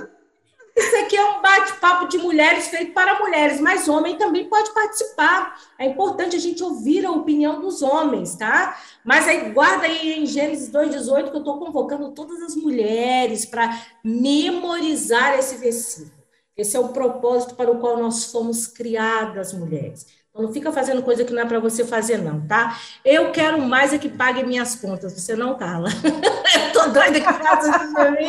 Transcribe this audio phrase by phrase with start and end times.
[0.76, 5.58] Isso aqui é um bate-papo de mulheres feito para mulheres, mas homem também pode participar.
[5.78, 8.78] É importante a gente ouvir a opinião dos homens, tá?
[9.02, 13.86] Mas aí guarda aí em Gênesis 2,18 que eu estou convocando todas as mulheres para
[14.04, 16.12] memorizar esse versículo.
[16.54, 20.06] Esse é o propósito para o qual nós fomos criadas, mulheres.
[20.38, 22.78] Não fica fazendo coisa que não é para você fazer, não, tá?
[23.02, 25.88] Eu quero mais é que pague minhas contas, você não, Carla.
[26.04, 28.28] eu tô doida que faça isso pra mim.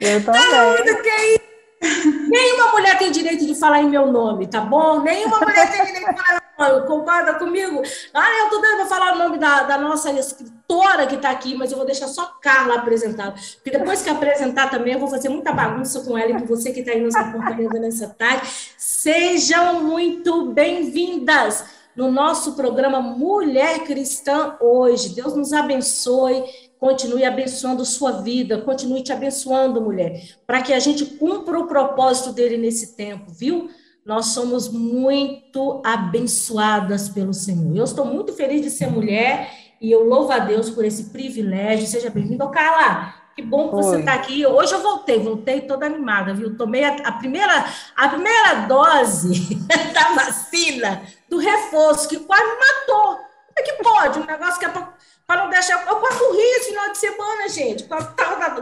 [0.00, 0.50] Eu também.
[0.50, 1.51] Tá doida, que é isso?
[1.82, 5.00] Nenhuma mulher tem direito de falar em meu nome, tá bom?
[5.00, 6.86] Nenhuma mulher tem direito de falar em meu nome.
[6.86, 7.82] Concorda comigo?
[8.14, 11.56] Ah, eu tô dando para falar o nome da, da nossa escritora que está aqui,
[11.56, 13.32] mas eu vou deixar só Carla apresentar.
[13.32, 16.72] Porque depois que apresentar também, eu vou fazer muita bagunça com ela e com você
[16.72, 18.48] que está aí nos acompanhando nessa tarde.
[18.78, 21.64] Sejam muito bem-vindas
[21.96, 25.14] no nosso programa Mulher Cristã hoje.
[25.14, 26.44] Deus nos abençoe
[26.82, 32.32] continue abençoando sua vida, continue te abençoando, mulher, para que a gente cumpra o propósito
[32.32, 33.70] dele nesse tempo, viu?
[34.04, 37.76] Nós somos muito abençoadas pelo Senhor.
[37.76, 39.48] Eu estou muito feliz de ser mulher
[39.80, 41.86] e eu louvo a Deus por esse privilégio.
[41.86, 42.50] Seja bem-vindo.
[42.50, 44.44] Carla, que bom que você está aqui.
[44.44, 46.56] Hoje eu voltei, voltei toda animada, viu?
[46.56, 47.64] Tomei a, a, primeira,
[47.94, 49.54] a primeira dose
[49.94, 53.18] da vacina, do reforço, que quase me matou.
[53.18, 54.18] Como é que pode?
[54.18, 54.92] Um negócio que é para
[55.26, 55.86] para não deixar.
[55.86, 57.88] Eu passo rir esse final de semana, gente.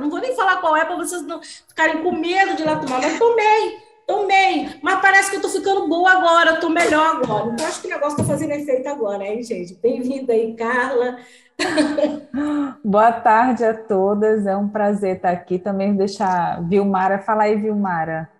[0.00, 3.00] Não vou nem falar qual é para vocês não ficarem com medo de lá tomar,
[3.00, 4.78] mas tomei, tomei.
[4.82, 7.52] Mas parece que eu tô ficando boa agora, tô melhor agora.
[7.52, 9.74] Então acho que o negócio tá fazendo efeito agora, hein, gente?
[9.74, 11.18] Bem-vinda aí, Carla.
[12.82, 15.58] Boa tarde a todas, é um prazer estar aqui.
[15.58, 18.30] Também deixar Vilmara, falar aí, Vilmara.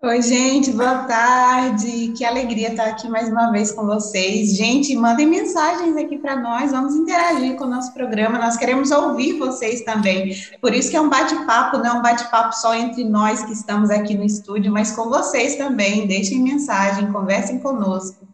[0.00, 2.12] Oi, gente, boa tarde.
[2.16, 4.56] Que alegria estar aqui mais uma vez com vocês.
[4.56, 8.38] Gente, mandem mensagens aqui para nós, vamos interagir com o nosso programa.
[8.38, 10.36] Nós queremos ouvir vocês também.
[10.60, 13.90] Por isso que é um bate-papo, não é um bate-papo só entre nós que estamos
[13.90, 16.06] aqui no estúdio, mas com vocês também.
[16.06, 18.27] Deixem mensagem, conversem conosco.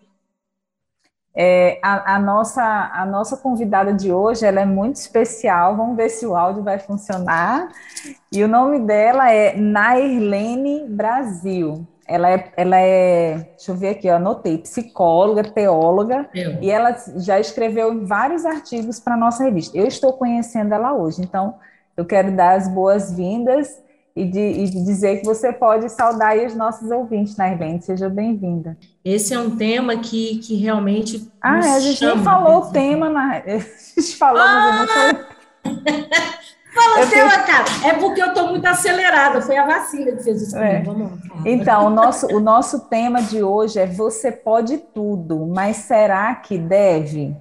[1.36, 5.76] É, a, a, nossa, a nossa convidada de hoje ela é muito especial.
[5.76, 7.68] Vamos ver se o áudio vai funcionar.
[8.30, 11.84] E o nome dela é Nairlene Brasil.
[12.06, 16.62] Ela é, ela é, deixa eu ver aqui, eu anotei, psicóloga, teóloga, eu.
[16.62, 19.76] e ela já escreveu vários artigos para a nossa revista.
[19.76, 21.54] Eu estou conhecendo ela hoje, então
[21.96, 23.82] eu quero dar as boas-vindas
[24.16, 27.82] e de, e de, dizer que você pode saudar aí os nossos ouvintes, Nairlene.
[27.82, 28.76] Seja bem-vinda.
[29.04, 31.28] Esse é um tema que, que realmente.
[31.40, 33.38] Ah, a gente chama, nem falou o tema, na...
[33.44, 34.54] a gente falou, ah!
[34.54, 36.04] mas eu não falei.
[36.74, 37.64] Fala eu tema, cara.
[37.84, 39.40] É porque eu estou muito acelerada.
[39.40, 40.82] Foi a vacina que fez isso é.
[40.82, 41.18] Vamos lá.
[41.46, 46.58] Então, o nosso, o nosso tema de hoje é Você pode tudo, mas será que
[46.58, 47.36] deve?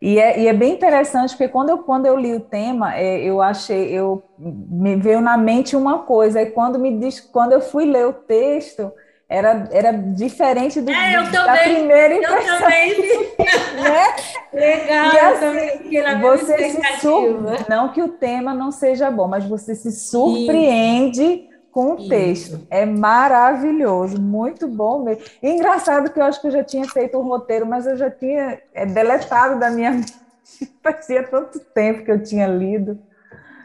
[0.00, 3.20] E é, e é bem interessante, porque quando eu, quando eu li o tema, é,
[3.20, 7.60] eu achei, eu me veio na mente uma coisa, e quando me diz, quando eu
[7.60, 8.92] fui ler o texto,
[9.28, 12.54] era, era diferente do, é, da também, primeira impressão.
[12.54, 12.96] Eu também.
[13.82, 14.14] né?
[14.52, 17.40] Legal, e assim, eu você se sur...
[17.68, 21.47] Não que o tema não seja bom, mas você se surpreende Isso.
[21.70, 22.54] Com o texto.
[22.54, 22.66] Isso.
[22.70, 25.22] É maravilhoso, muito bom mesmo.
[25.42, 27.96] E engraçado que eu acho que eu já tinha feito o um roteiro, mas eu
[27.96, 30.14] já tinha é, deletado da minha mente.
[30.82, 32.98] Fazia tanto tempo que eu tinha lido.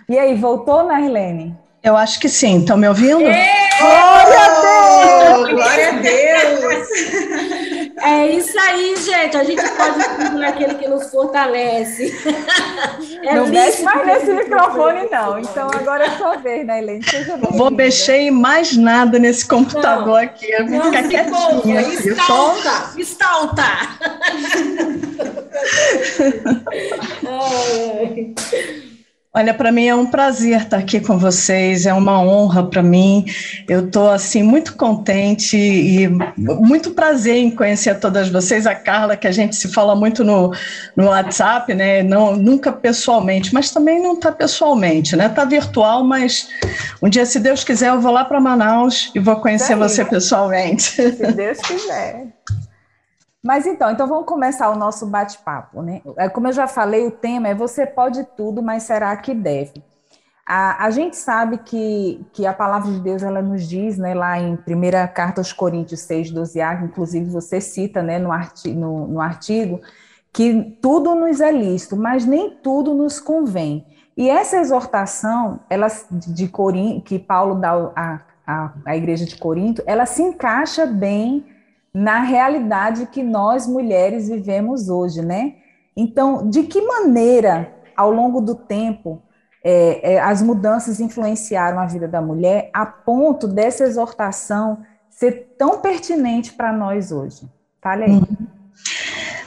[0.07, 1.57] E aí, voltou, Narlene?
[1.81, 2.59] Eu acho que sim.
[2.59, 3.19] Estão me ouvindo?
[3.19, 5.50] Glória a Deus!
[5.51, 6.88] Glória a Deus!
[7.98, 9.38] É isso aí, gente.
[9.38, 12.13] A gente pode tudo naquele que nos fortalece.
[13.24, 15.40] É não mexe mais nesse microfone, não.
[15.40, 17.01] Então agora é sua vez, né, Helene?
[17.04, 17.57] Seja bem.
[17.57, 20.51] Vou mexer em mais nada nesse computador não, aqui.
[20.51, 21.81] Eu vou ficar quietinha.
[21.81, 23.00] Estalta!
[23.00, 23.63] Estalta!
[27.25, 28.93] ai, ai.
[29.35, 33.25] Olha, para mim é um prazer estar aqui com vocês, é uma honra para mim.
[33.68, 36.07] Eu estou assim muito contente e
[36.38, 38.68] muito prazer em conhecer todas vocês.
[38.68, 40.53] A Carla, que a gente se fala muito no,
[40.95, 42.03] no WhatsApp, né?
[42.03, 45.25] Não, nunca pessoalmente, mas também não está pessoalmente, né?
[45.25, 46.50] Está virtual, mas
[47.01, 50.83] um dia, se Deus quiser, eu vou lá para Manaus e vou conhecer você pessoalmente.
[50.83, 52.27] Se Deus quiser.
[53.44, 56.01] Mas então, então vamos começar o nosso bate-papo, né?
[56.18, 59.84] É, como eu já falei, o tema é você pode tudo, mas será que deve?
[60.48, 64.40] A, a gente sabe que, que a palavra de Deus ela nos diz, né, lá
[64.40, 64.57] em 1
[65.13, 69.81] Carta aos Coríntios 6, 12a, inclusive você cita né, no, artigo, no, no artigo,
[70.31, 73.86] que tudo nos é lícito, mas nem tudo nos convém.
[74.16, 79.81] E essa exortação, ela de Corinto, que Paulo dá à, à, à igreja de Corinto,
[79.86, 81.52] ela se encaixa bem
[81.94, 85.54] na realidade que nós mulheres vivemos hoje, né?
[85.95, 89.22] Então, de que maneira, ao longo do tempo,
[89.63, 94.80] é, é, as mudanças influenciaram a vida da mulher a ponto dessa exortação
[95.10, 97.44] ser tão pertinente para nós hoje?
[97.81, 98.12] Fale aí.
[98.12, 98.28] Uhum.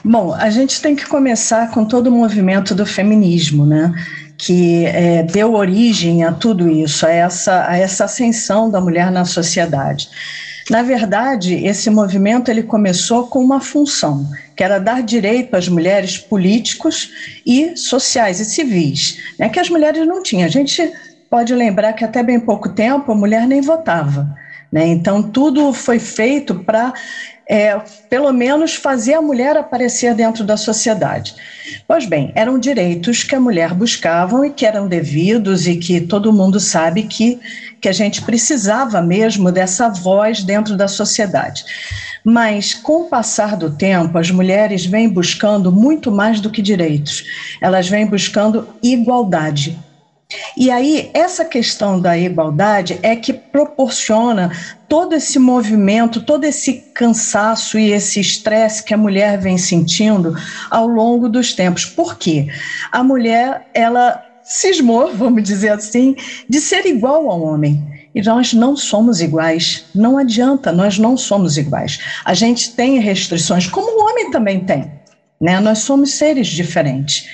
[0.04, 3.92] Bom, a gente tem que começar com todo o movimento do feminismo, né?
[4.38, 9.24] Que é, deu origem a tudo isso, a essa, a essa ascensão da mulher na
[9.24, 10.08] sociedade.
[10.68, 16.18] Na verdade, esse movimento ele começou com uma função, que era dar direito às mulheres
[16.18, 17.10] políticos
[17.46, 20.44] e sociais e civis, né, que as mulheres não tinham.
[20.44, 20.92] A gente
[21.30, 24.28] pode lembrar que até bem pouco tempo a mulher nem votava.
[24.70, 24.86] Né?
[24.86, 26.92] Então, tudo foi feito para
[27.48, 27.80] é,
[28.10, 31.34] pelo menos fazer a mulher aparecer dentro da sociedade.
[31.86, 36.32] Pois bem, eram direitos que a mulher buscava e que eram devidos e que todo
[36.32, 37.38] mundo sabe que,
[37.80, 41.64] que a gente precisava mesmo dessa voz dentro da sociedade.
[42.24, 47.24] Mas, com o passar do tempo, as mulheres vêm buscando muito mais do que direitos,
[47.60, 49.78] elas vêm buscando igualdade.
[50.56, 54.50] E aí, essa questão da igualdade é que proporciona
[54.88, 60.34] todo esse movimento, todo esse cansaço e esse estresse que a mulher vem sentindo
[60.68, 61.84] ao longo dos tempos.
[61.84, 62.48] Por quê?
[62.90, 66.16] A mulher, ela cismou, vamos dizer assim,
[66.48, 67.94] de ser igual ao homem.
[68.12, 69.84] E nós não somos iguais.
[69.94, 72.00] Não adianta, nós não somos iguais.
[72.24, 74.90] A gente tem restrições, como o homem também tem.
[75.40, 75.60] Né?
[75.60, 77.28] Nós somos seres diferentes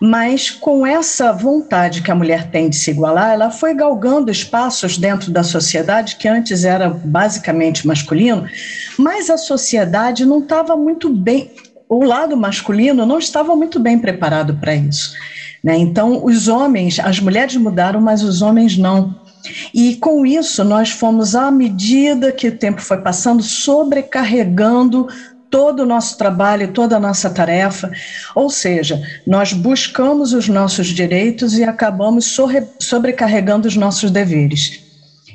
[0.00, 4.96] mas com essa vontade que a mulher tem de se igualar, ela foi galgando espaços
[4.96, 8.46] dentro da sociedade que antes era basicamente masculino,
[8.98, 11.50] mas a sociedade não estava muito bem,
[11.88, 15.14] o lado masculino não estava muito bem preparado para isso.
[15.62, 15.76] Né?
[15.76, 19.14] Então, os homens, as mulheres mudaram, mas os homens não.
[19.72, 25.08] E com isso, nós fomos, à medida que o tempo foi passando, sobrecarregando
[25.50, 27.90] todo o nosso trabalho, toda a nossa tarefa.
[28.34, 32.36] Ou seja, nós buscamos os nossos direitos e acabamos
[32.78, 34.88] sobrecarregando os nossos deveres.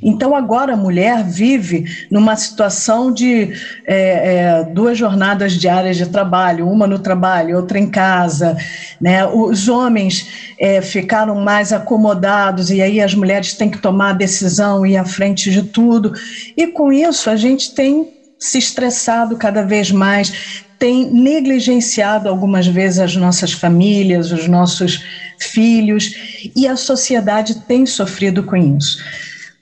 [0.03, 3.53] Então, agora a mulher vive numa situação de
[3.85, 8.57] é, é, duas jornadas diárias de trabalho, uma no trabalho, outra em casa.
[8.99, 9.25] Né?
[9.25, 14.85] Os homens é, ficaram mais acomodados e aí as mulheres têm que tomar a decisão
[14.85, 16.11] e ir à frente de tudo.
[16.57, 18.11] E com isso, a gente tem
[18.43, 25.01] se estressado cada vez mais, tem negligenciado algumas vezes as nossas famílias, os nossos
[25.39, 26.13] filhos,
[26.53, 28.97] e a sociedade tem sofrido com isso.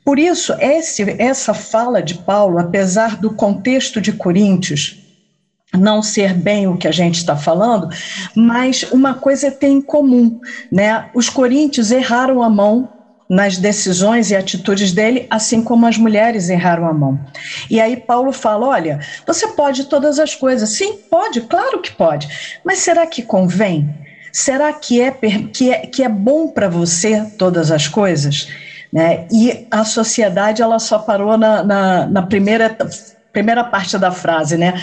[0.03, 4.97] Por isso, esse, essa fala de Paulo, apesar do contexto de Coríntios
[5.77, 7.88] não ser bem o que a gente está falando,
[8.35, 10.39] mas uma coisa tem em comum,
[10.71, 11.09] né?
[11.13, 12.89] Os coríntios erraram a mão
[13.31, 17.17] nas decisões e atitudes dele, assim como as mulheres erraram a mão.
[17.69, 20.71] E aí Paulo fala: olha, você pode todas as coisas.
[20.71, 22.27] Sim, pode, claro que pode.
[22.65, 23.89] Mas será que convém?
[24.33, 28.50] Será que é, que é, que é bom para você todas as coisas?
[28.91, 29.25] Né?
[29.31, 32.77] E a sociedade ela só parou na, na, na primeira,
[33.31, 34.73] primeira parte da frase, né?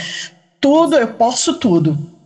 [0.59, 2.18] Tudo, eu posso tudo.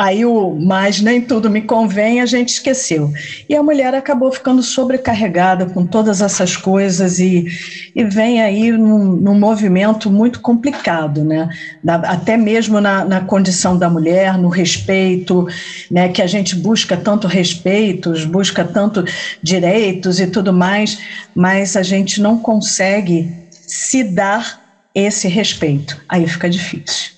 [0.00, 3.12] Aí o mas nem tudo me convém, a gente esqueceu.
[3.46, 7.44] E a mulher acabou ficando sobrecarregada com todas essas coisas e,
[7.94, 11.50] e vem aí num, num movimento muito complicado, né?
[11.84, 15.46] Da, até mesmo na, na condição da mulher, no respeito,
[15.90, 16.08] né?
[16.08, 19.04] Que a gente busca tanto respeitos, busca tanto
[19.42, 20.98] direitos e tudo mais,
[21.34, 24.62] mas a gente não consegue se dar
[24.94, 26.00] esse respeito.
[26.08, 27.12] Aí fica difícil.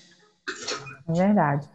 [1.06, 1.71] Verdade.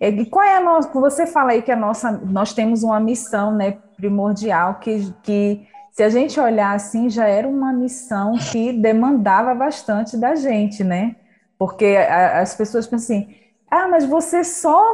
[0.00, 0.88] E qual é a nossa?
[0.92, 6.02] Você fala aí que a nossa, nós temos uma missão, né, primordial que, que se
[6.02, 11.16] a gente olhar assim já era uma missão que demandava bastante da gente, né?
[11.58, 13.34] Porque as pessoas pensam assim,
[13.68, 14.92] ah, mas você só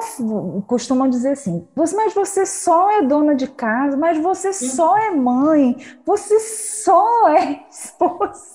[0.66, 5.76] costumam dizer assim, mas você só é dona de casa, mas você só é mãe,
[6.06, 8.53] você só é esposa.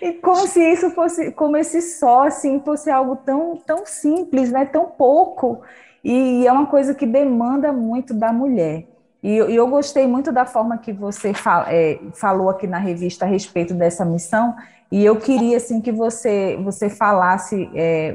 [0.00, 4.64] E como se isso fosse, como esse só, assim, fosse algo tão, tão simples, né?
[4.64, 5.62] Tão pouco.
[6.02, 8.86] E é uma coisa que demanda muito da mulher.
[9.22, 13.24] E, e eu gostei muito da forma que você fala, é, falou aqui na revista
[13.24, 14.54] a respeito dessa missão.
[14.92, 18.14] E eu queria, assim, que você, você falasse é,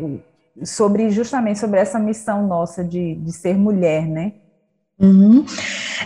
[0.63, 4.34] sobre, justamente sobre essa missão nossa de, de ser mulher, né?
[5.00, 5.46] Uhum.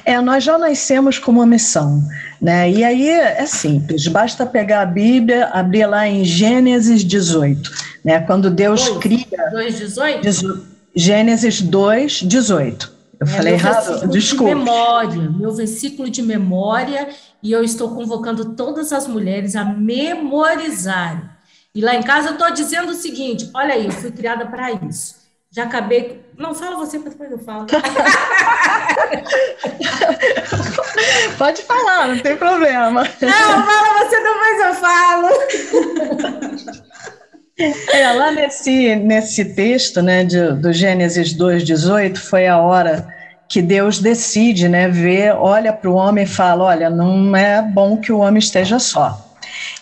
[0.06, 2.04] É, nós já nascemos com uma missão,
[2.40, 2.70] né?
[2.70, 7.72] E aí é simples, basta pegar a Bíblia, abrir lá em Gênesis 18,
[8.06, 8.20] né?
[8.20, 9.50] Quando Deus Dois, cria.
[9.52, 10.68] 2, 18?
[10.96, 12.94] Gênesis 2, 18.
[13.20, 14.54] Eu é, falei errado, desculpa.
[14.54, 17.10] De memória, meu versículo de memória,
[17.42, 21.34] e eu estou convocando todas as mulheres a memorizarem.
[21.74, 24.72] E lá em casa eu estou dizendo o seguinte: olha aí, eu fui criada para
[24.72, 25.16] isso.
[25.52, 26.23] Já acabei.
[26.38, 27.68] Não, fala você, depois eu falo.
[31.38, 33.04] Pode falar, não tem problema.
[33.22, 35.30] Não, fala você, depois eu falo.
[37.94, 43.08] É, lá nesse, nesse texto né, de, do Gênesis 2,18, foi a hora
[43.48, 47.98] que Deus decide, né, ver, olha para o homem e fala: olha, não é bom
[47.98, 49.24] que o homem esteja só.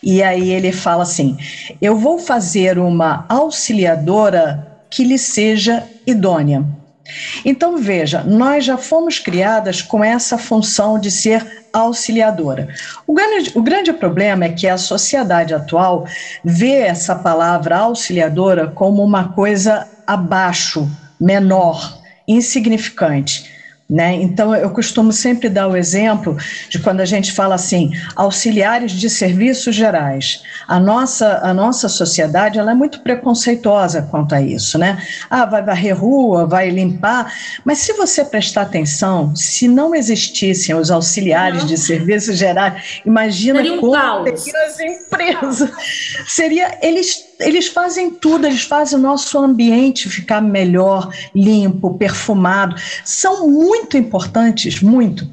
[0.04, 1.38] E aí ele fala assim:
[1.82, 6.66] eu vou fazer uma auxiliadora que lhe seja idônea.
[7.44, 12.68] Então veja, nós já fomos criadas com essa função de ser auxiliadora.
[13.08, 16.06] O grande, o grande problema é que a sociedade atual
[16.44, 20.90] vê essa palavra auxiliadora como uma coisa abaixo,
[21.20, 23.61] menor, insignificante.
[23.92, 24.14] Né?
[24.14, 26.38] Então, eu costumo sempre dar o exemplo
[26.70, 30.44] de quando a gente fala assim, auxiliares de serviços gerais.
[30.66, 34.78] A nossa, a nossa sociedade ela é muito preconceituosa quanto a isso.
[34.78, 34.98] Né?
[35.30, 37.34] Ah, vai varrer rua, vai limpar.
[37.66, 41.68] Mas se você prestar atenção, se não existissem os auxiliares não.
[41.68, 44.48] de serviços gerais, imagina Seria um como caos.
[44.56, 45.70] as empresas.
[46.28, 52.76] Seria, eles eles fazem tudo, eles fazem o nosso ambiente ficar melhor, limpo, perfumado.
[53.04, 55.28] São muito importantes, muito.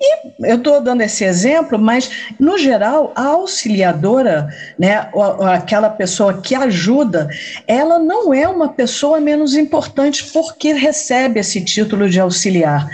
[0.00, 5.08] E eu estou dando esse exemplo, mas, no geral, a auxiliadora, né,
[5.52, 7.28] aquela pessoa que ajuda,
[7.66, 12.88] ela não é uma pessoa menos importante porque recebe esse título de auxiliar.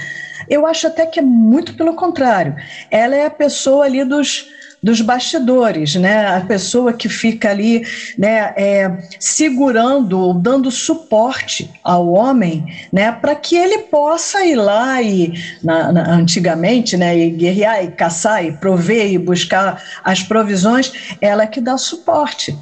[0.48, 2.54] Eu acho até que é muito pelo contrário.
[2.90, 4.46] Ela é a pessoa ali dos
[4.86, 6.28] dos bastidores, né?
[6.28, 7.84] A pessoa que fica ali,
[8.16, 15.32] né, é, segurando, dando suporte ao homem, né, para que ele possa ir lá e,
[15.60, 21.42] na, na, antigamente, né, e guerrear e caçar e prover e buscar as provisões, ela
[21.42, 22.56] é que dá suporte.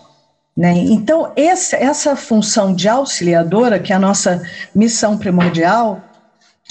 [0.56, 0.72] Né?
[0.78, 4.42] Então, esse, essa função de auxiliadora, que é a nossa
[4.74, 6.02] missão primordial,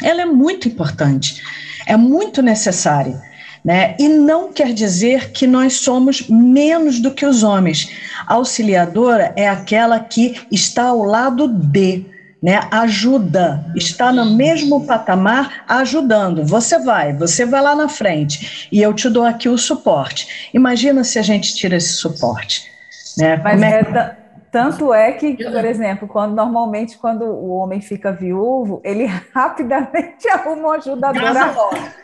[0.01, 1.43] ela é muito importante,
[1.85, 3.21] é muito necessária.
[3.63, 3.95] Né?
[3.97, 7.89] E não quer dizer que nós somos menos do que os homens.
[8.27, 12.05] A auxiliadora é aquela que está ao lado de,
[12.41, 12.59] né?
[12.69, 16.45] Ajuda, está no mesmo patamar ajudando.
[16.45, 20.49] Você vai, você vai lá na frente e eu te dou aqui o suporte.
[20.53, 22.69] Imagina se a gente tira esse suporte,
[23.17, 23.37] né?
[23.37, 24.17] Mas é,
[24.53, 30.67] Tanto é que, por exemplo, quando normalmente quando o homem fica viúvo, ele rapidamente arruma
[30.67, 31.55] uma ajudadora.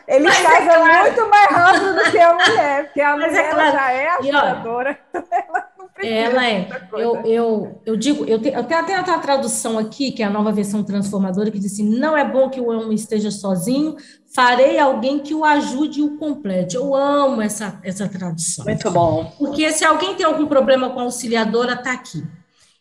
[0.08, 1.02] Ele Mas casa é claro.
[1.02, 3.72] muito mais rápido do que a mulher, porque a Mas é mulher é claro.
[3.72, 6.14] já é ajudadora, e, ó, então ela não precisa.
[6.16, 6.68] Ela é.
[6.94, 10.30] Eu, eu, eu digo, eu, te, eu tenho até outra tradução aqui, que é a
[10.30, 13.94] nova versão transformadora, que diz assim: não é bom que o homem esteja sozinho,
[14.34, 16.74] farei alguém que o ajude e o complete.
[16.74, 18.64] Eu amo essa, essa tradução.
[18.64, 19.32] Muito bom.
[19.38, 22.24] Porque se alguém tem algum problema com a auxiliadora, está aqui.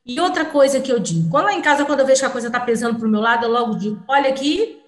[0.06, 2.32] E outra coisa que eu digo, quando lá em casa, quando eu vejo que a
[2.32, 4.82] coisa está pesando para o meu lado, eu logo digo, olha aqui,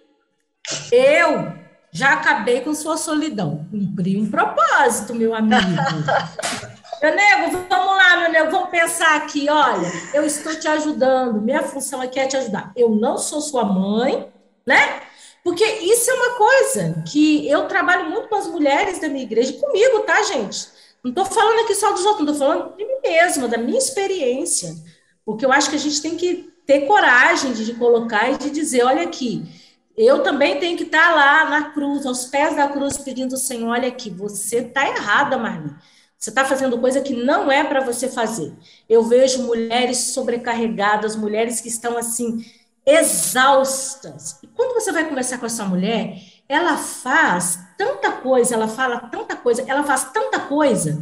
[0.91, 1.53] eu
[1.91, 3.67] já acabei com sua solidão.
[3.69, 5.59] Cumpri um propósito, meu amigo.
[7.01, 11.63] meu nego, vamos lá, meu nego, vamos pensar aqui, olha, eu estou te ajudando, minha
[11.63, 12.71] função aqui é te ajudar.
[12.75, 14.27] Eu não sou sua mãe,
[14.65, 15.01] né?
[15.43, 19.53] Porque isso é uma coisa que eu trabalho muito com as mulheres da minha igreja,
[19.53, 20.67] comigo, tá, gente?
[21.03, 23.77] Não estou falando aqui só dos outros, não estou falando de mim mesma, da minha
[23.77, 24.75] experiência.
[25.31, 28.83] Porque eu acho que a gente tem que ter coragem de, colocar e de dizer:
[28.83, 29.43] olha aqui,
[29.97, 33.69] eu também tenho que estar lá na cruz, aos pés da cruz, pedindo ao Senhor:
[33.69, 35.71] olha aqui, você está errada, Marli.
[36.17, 38.53] Você está fazendo coisa que não é para você fazer.
[38.87, 42.45] Eu vejo mulheres sobrecarregadas, mulheres que estão assim,
[42.85, 44.37] exaustas.
[44.43, 46.15] E quando você vai conversar com essa mulher,
[46.47, 51.01] ela faz tanta coisa, ela fala tanta coisa, ela faz tanta coisa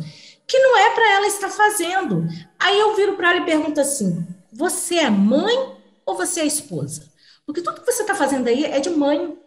[0.50, 2.28] que não é para ela estar fazendo.
[2.60, 7.08] Aí eu viro para ela e pergunto assim: você é mãe ou você é esposa?
[7.46, 9.38] Porque tudo que você está fazendo aí é de mãe.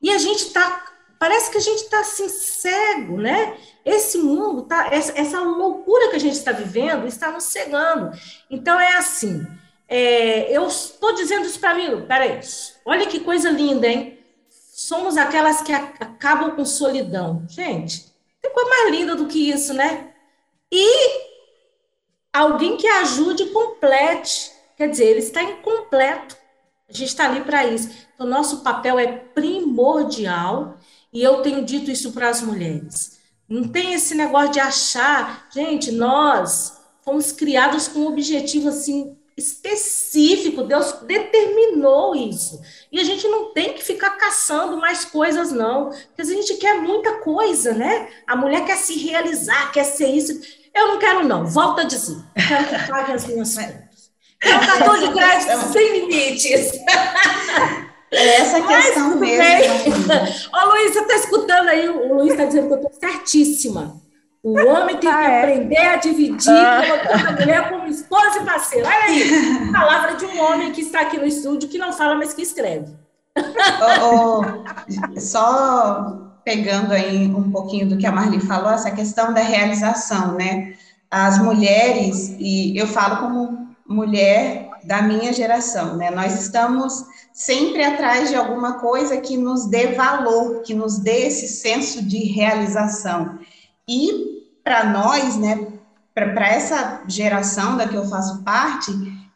[0.00, 0.84] E a gente está,
[1.18, 3.56] parece que a gente está assim cego, né?
[3.84, 8.10] Esse mundo, tá, essa, essa loucura que a gente está vivendo está nos cegando.
[8.50, 9.46] Então é assim.
[9.86, 12.40] É, eu estou dizendo isso para mim, peraí,
[12.86, 14.18] olha que coisa linda, hein?
[14.48, 17.44] Somos aquelas que acabam com solidão.
[17.46, 18.11] Gente,
[18.42, 20.12] tem coisa mais linda do que isso, né?
[20.70, 21.32] E
[22.32, 24.52] alguém que ajude complete.
[24.76, 26.36] Quer dizer, ele está incompleto.
[26.88, 27.88] A gente está ali para isso.
[28.14, 30.76] Então, nosso papel é primordial
[31.12, 33.20] e eu tenho dito isso para as mulheres.
[33.48, 40.64] Não tem esse negócio de achar, gente, nós fomos criados com um objetivo assim específico,
[40.64, 42.60] Deus determinou isso.
[42.90, 45.90] E a gente não tem que ficar caçando mais coisas, não.
[45.90, 48.08] Porque a gente quer muita coisa, né?
[48.26, 50.40] A mulher quer se realizar, quer ser isso.
[50.74, 51.46] Eu não quero, não.
[51.46, 52.16] Volta a dizer.
[52.48, 54.10] Quero que pague as minhas contas.
[54.44, 56.72] É um cartão de crédito sem limites.
[58.10, 59.74] É essa questão mesmo.
[60.52, 61.88] Ô, Luiz, você está escutando aí?
[61.88, 64.01] O Luiz está dizendo que eu estou certíssima.
[64.42, 65.38] O homem tem que ah, é.
[65.38, 66.82] aprender a dividir, ah.
[66.84, 68.88] colocando a mulher como esposa e parceira.
[68.88, 72.34] Olha aí, palavra de um homem que está aqui no estúdio, que não fala, mas
[72.34, 72.92] que escreve.
[73.38, 79.40] Oh, oh, só pegando aí um pouquinho do que a Marli falou, essa questão da
[79.40, 80.74] realização, né?
[81.08, 86.10] As mulheres, e eu falo como mulher da minha geração, né?
[86.10, 91.46] Nós estamos sempre atrás de alguma coisa que nos dê valor, que nos dê esse
[91.46, 93.38] senso de realização.
[93.88, 94.31] E
[94.62, 95.66] para nós, né,
[96.14, 98.92] para essa geração da que eu faço parte,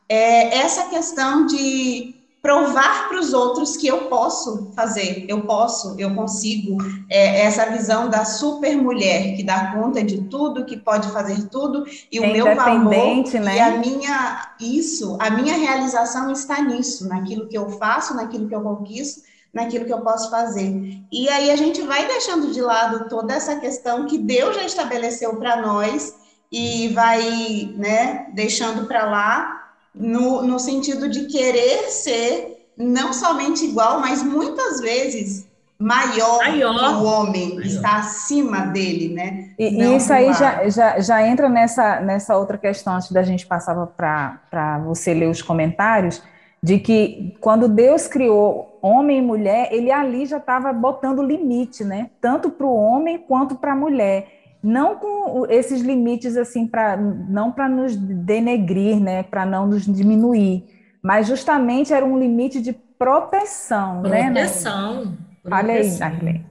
[0.08, 2.14] é essa questão de
[2.46, 6.78] provar para os outros que eu posso fazer, eu posso, eu consigo,
[7.10, 11.84] é, essa visão da super mulher que dá conta de tudo, que pode fazer tudo
[12.12, 13.56] e o é meu valor né?
[13.56, 18.54] e a minha isso, a minha realização está nisso, naquilo que eu faço, naquilo que
[18.54, 19.22] eu conquisto
[19.56, 21.00] naquilo que eu posso fazer.
[21.10, 25.36] E aí a gente vai deixando de lado toda essa questão que Deus já estabeleceu
[25.36, 26.14] para nós
[26.52, 33.98] e vai, né, deixando para lá no, no sentido de querer ser não somente igual,
[33.98, 35.46] mas muitas vezes
[35.78, 36.78] maior, maior.
[36.78, 37.66] que o homem, maior.
[37.66, 39.50] está acima dele, né?
[39.58, 43.46] E, e isso aí já, já, já entra nessa, nessa outra questão, antes da gente
[43.46, 46.22] passar para você ler os comentários,
[46.66, 52.10] de que quando Deus criou homem e mulher, ele ali já estava botando limite, né?
[52.20, 54.56] Tanto para o homem quanto para a mulher.
[54.60, 59.22] Não com esses limites assim para não para nos denegrir, né?
[59.22, 60.64] Para não nos diminuir,
[61.00, 64.24] mas justamente era um limite de proteção, proteção né?
[64.24, 65.16] Proteção.
[65.48, 66.46] Olha aí, Darlene.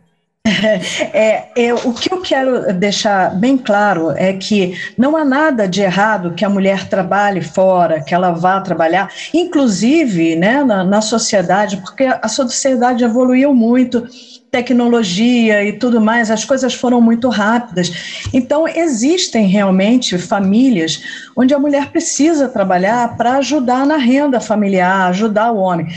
[1.12, 5.82] É, é, o que eu quero deixar bem claro é que não há nada de
[5.82, 11.78] errado que a mulher trabalhe fora, que ela vá trabalhar, inclusive né, na, na sociedade,
[11.78, 14.06] porque a sociedade evoluiu muito,
[14.52, 17.92] tecnologia e tudo mais, as coisas foram muito rápidas.
[18.34, 21.02] Então, existem realmente famílias
[21.36, 25.88] onde a mulher precisa trabalhar para ajudar na renda familiar, ajudar o homem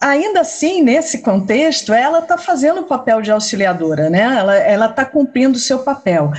[0.00, 4.20] ainda assim, nesse contexto, ela está fazendo o papel de auxiliadora, né?
[4.66, 6.32] Ela está cumprindo o seu papel.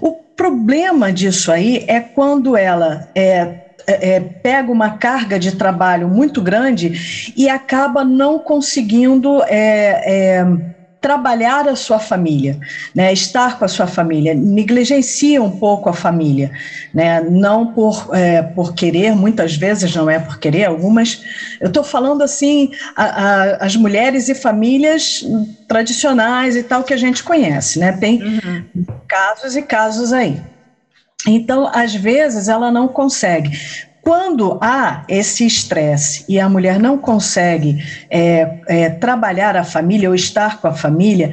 [0.00, 6.40] O problema disso aí é quando ela é, é, pega uma carga de trabalho muito
[6.42, 10.46] grande e acaba não conseguindo é, é,
[11.04, 12.58] trabalhar a sua família,
[12.94, 16.50] né, estar com a sua família, negligencia um pouco a família,
[16.94, 21.22] né, não por, é, por querer, muitas vezes não é por querer, algumas,
[21.60, 25.22] eu estou falando assim, a, a, as mulheres e famílias
[25.68, 28.64] tradicionais e tal que a gente conhece, né, tem uhum.
[29.06, 30.40] casos e casos aí.
[31.26, 33.50] Então, às vezes, ela não consegue.
[34.04, 40.14] Quando há esse estresse e a mulher não consegue é, é, trabalhar a família ou
[40.14, 41.32] estar com a família,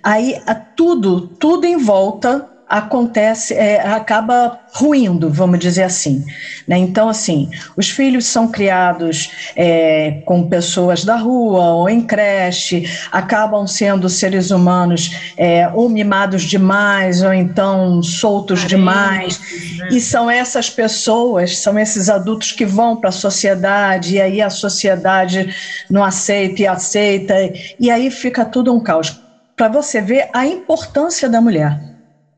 [0.00, 0.40] aí
[0.76, 6.24] tudo, tudo em volta acontece, é, acaba ruindo, vamos dizer assim.
[6.66, 6.78] Né?
[6.78, 13.66] Então, assim, os filhos são criados é, com pessoas da rua ou em creche, acabam
[13.66, 19.38] sendo seres humanos é, ou mimados demais ou então soltos demais.
[19.76, 19.88] Né?
[19.90, 24.48] E são essas pessoas, são esses adultos que vão para a sociedade e aí a
[24.48, 25.54] sociedade
[25.90, 27.34] não aceita e aceita,
[27.78, 29.20] e aí fica tudo um caos.
[29.54, 31.91] Para você ver a importância da mulher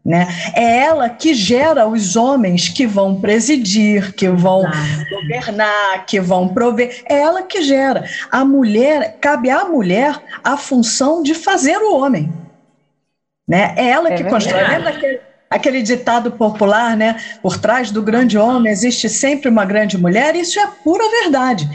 [0.05, 0.29] né?
[0.55, 4.63] É ela que gera os homens que vão presidir, que vão
[5.11, 7.03] governar, que vão prover.
[7.09, 8.05] É ela que gera.
[8.31, 12.31] A mulher, cabe à mulher a função de fazer o homem.
[13.49, 13.75] Né?
[13.77, 14.45] É ela é que verdade.
[14.45, 14.69] constrói.
[14.69, 17.17] Lembra aquele, aquele ditado popular, né?
[17.41, 20.37] Por trás do grande homem existe sempre uma grande mulher?
[20.37, 21.67] Isso é pura verdade.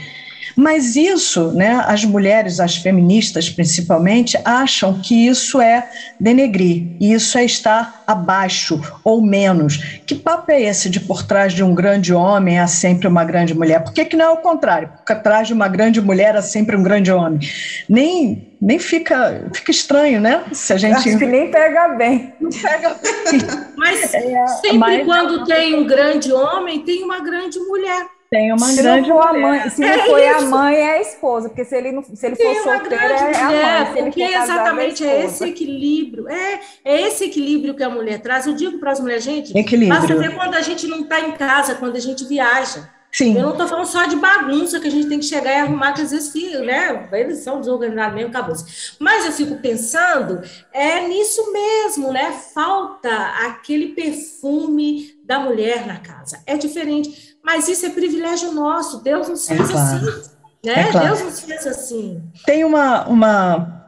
[0.59, 7.45] Mas isso, né, as mulheres, as feministas principalmente, acham que isso é denegrir, isso é
[7.45, 10.01] estar abaixo ou menos.
[10.05, 13.53] Que papo é esse de por trás de um grande homem há sempre uma grande
[13.53, 13.81] mulher?
[13.85, 14.89] Por que, que não é o contrário?
[15.07, 17.39] Por trás de uma grande mulher há sempre um grande homem?
[17.87, 20.43] Nem, nem fica, fica estranho, né?
[20.51, 20.97] Se a gente.
[20.97, 22.33] Acho que nem pega bem.
[22.37, 23.39] Não pega bem.
[23.77, 25.05] Mas é, sempre mas...
[25.05, 28.18] quando tem um grande homem, tem uma grande mulher.
[28.29, 30.37] Tem uma se grande não a mãe, se não é foi isso.
[30.37, 33.45] a mãe, é a esposa, porque se ele, não, se ele for solteiro, é a
[33.45, 33.93] mãe.
[33.93, 38.45] Se porque exatamente é, é, esse equilíbrio, é, é esse equilíbrio que a mulher traz.
[38.45, 39.99] Eu digo para as mulheres, gente, equilíbrio.
[39.99, 42.87] basta ver quando a gente não está em casa, quando a gente viaja.
[43.11, 43.35] Sim.
[43.35, 45.93] Eu não estou falando só de bagunça que a gente tem que chegar e arrumar,
[45.93, 47.09] que às vezes, né?
[47.11, 48.55] Eles são desorganizados mesmo, acabou.
[48.99, 52.31] Mas eu fico pensando, é nisso mesmo, né?
[52.53, 53.09] Falta
[53.47, 56.41] aquele perfume da mulher na casa.
[56.45, 57.28] É diferente.
[57.43, 59.01] Mas isso é privilégio nosso.
[59.01, 59.95] Deus nos fez é claro.
[59.95, 60.29] assim.
[60.65, 60.73] Né?
[60.73, 61.07] É claro.
[61.07, 62.21] Deus nos fez assim.
[62.45, 63.79] Tem uma, uma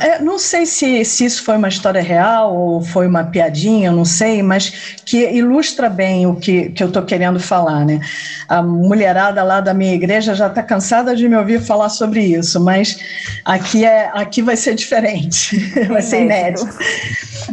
[0.00, 4.04] é, não sei se, se isso foi uma história real ou foi uma piadinha, não
[4.04, 4.70] sei, mas
[5.04, 8.00] que ilustra bem o que, que eu estou querendo falar, né?
[8.48, 12.60] A mulherada lá da minha igreja já está cansada de me ouvir falar sobre isso,
[12.60, 12.98] mas
[13.44, 15.56] aqui, é, aqui vai ser diferente,
[15.88, 16.68] vai ser inédito.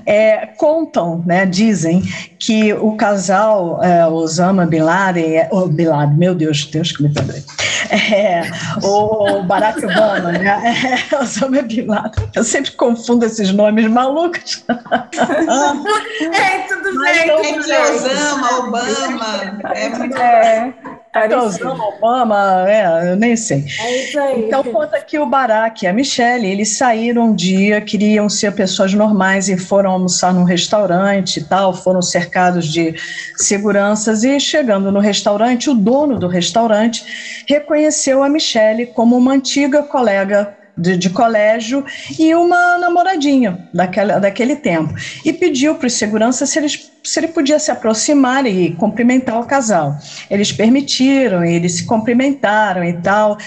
[0.05, 2.03] É, contam, né, dizem
[2.41, 7.09] que o casal é, Osama Bin Laden, oh, Bin Laden, meu Deus, Deus que me
[7.09, 7.43] perdoe,
[7.93, 8.41] é,
[8.83, 14.65] o Barack Obama, né, é, Osama Bin Laden, eu sempre confundo esses nomes malucos.
[14.67, 17.29] é, tudo Mas bem.
[17.29, 20.17] É que Osama, Obama, é muito...
[20.17, 20.73] É.
[21.13, 23.65] Osama, Obama, é, eu nem sei.
[23.79, 24.45] É isso aí.
[24.45, 28.93] Então conta que o Barack e a Michelle, eles saíram um dia, queriam ser pessoas
[28.93, 32.95] normais e foram almoçar num restaurante e tal, foram cercados de
[33.35, 39.83] seguranças e chegando no restaurante, o dono do restaurante reconheceu a Michelle como uma antiga
[39.83, 41.85] colega de, de, colégio
[42.17, 44.93] e uma namoradinha daquela, daquele tempo.
[45.25, 49.45] E pediu para os seguranças se eles se ele podia se aproximar e cumprimentar o
[49.45, 49.97] casal.
[50.29, 53.37] Eles permitiram, eles se cumprimentaram e tal.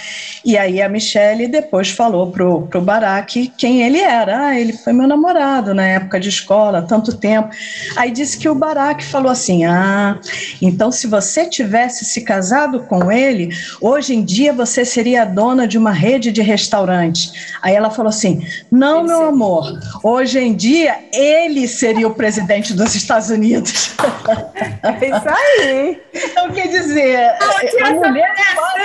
[0.44, 4.48] E aí a Michelle depois falou pro, pro Barack quem ele era.
[4.48, 7.50] Ah, ele foi meu namorado na época de escola, tanto tempo.
[7.96, 10.18] Aí disse que o Barack falou assim: Ah,
[10.60, 15.66] então se você tivesse se casado com ele, hoje em dia você seria a dona
[15.66, 17.32] de uma rede de restaurantes.
[17.62, 22.96] Aí ela falou assim: Não, meu amor, hoje em dia ele seria o presidente dos
[22.96, 23.43] Estados Unidos.
[23.44, 23.94] Unidos.
[24.82, 26.00] É isso aí.
[26.14, 27.16] Então, quer dizer,
[27.82, 28.34] a mulher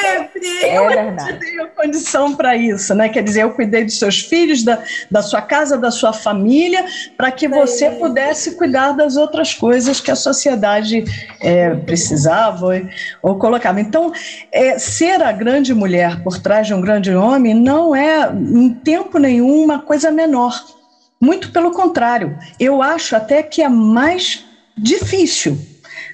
[0.01, 0.63] sempre.
[0.63, 1.39] É eu verdade.
[1.39, 3.07] tenho condição para isso, né?
[3.09, 7.31] Quer dizer, eu cuidei dos seus filhos, da, da sua casa, da sua família, para
[7.31, 7.91] que você é.
[7.91, 11.03] pudesse cuidar das outras coisas que a sociedade
[11.39, 12.81] é, precisava ou,
[13.21, 13.79] ou, colocava.
[13.79, 14.11] Então,
[14.51, 19.17] é, ser a grande mulher por trás de um grande homem não é, em tempo
[19.17, 20.53] nenhum, uma coisa menor.
[21.21, 24.48] Muito pelo contrário, eu acho até que é mais
[24.81, 25.57] difícil.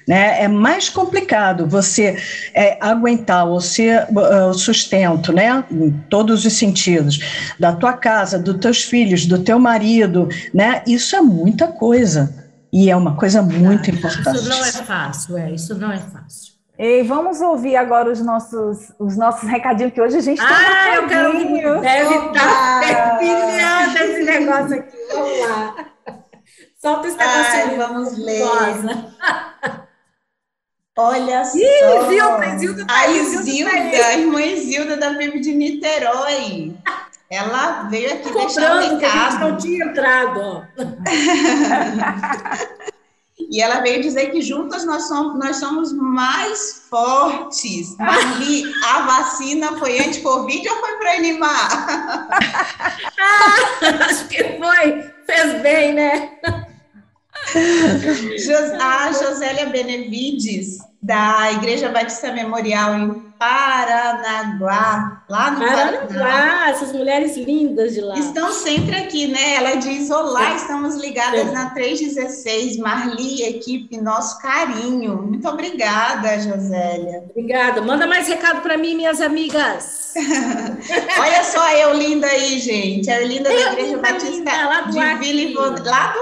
[0.06, 0.44] Né?
[0.44, 2.16] É mais complicado você
[2.54, 5.64] é, aguentar o seu uh, sustento, né?
[5.70, 7.18] em todos os sentidos,
[7.58, 10.82] da tua casa, dos teus filhos, do teu marido, né?
[10.86, 12.32] Isso é muita coisa
[12.72, 14.36] e é uma coisa muito importante.
[14.36, 16.54] Isso não é fácil, é, isso não é fácil.
[16.78, 20.94] E vamos ouvir agora os nossos, os nossos recadinhos, que hoje a gente tem Ah,
[20.94, 21.80] eu quero.
[21.80, 24.96] Deve estar fervilhando esse negócio aqui.
[25.10, 25.95] Vamos lá.
[27.18, 28.42] Ai, vamos ler.
[30.98, 31.58] Olha só.
[31.58, 36.74] Ih, Zilda, Zilda tá A tá Isilda, a irmã Isilda da PIB de Niterói.
[37.28, 40.66] Ela veio aqui deixar um Cobrando que a gente não tinha entrado.
[43.48, 47.96] E ela veio dizer que juntas nós somos, nós somos mais fortes.
[47.98, 51.86] Marli, a vacina foi anti-Covid ou foi para animar?
[54.08, 55.12] Acho que foi.
[55.26, 56.38] Fez bem, né?
[58.80, 65.98] A Josélia Benevides, da Igreja Batista Memorial em Paranaguá, lá no Paraná.
[66.06, 68.18] Paranaguá, essas mulheres lindas de lá.
[68.18, 69.54] Estão sempre aqui, né?
[69.56, 71.52] Ela diz: Olá, estamos ligadas É.
[71.52, 72.76] na 316.
[72.78, 75.22] Marli, equipe, nosso carinho.
[75.22, 77.24] Muito obrigada, Josélia.
[77.30, 77.82] Obrigada.
[77.82, 80.14] Manda mais recado para mim, minhas amigas.
[81.20, 83.10] Olha só eu linda aí, gente.
[83.10, 85.26] A Erlinda da Eu, Igreja linda, Batista linda, lá do de Acre.
[85.26, 86.18] Vila Ivone- lá do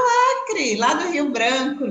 [0.50, 1.84] Acre, lá do Rio Branco.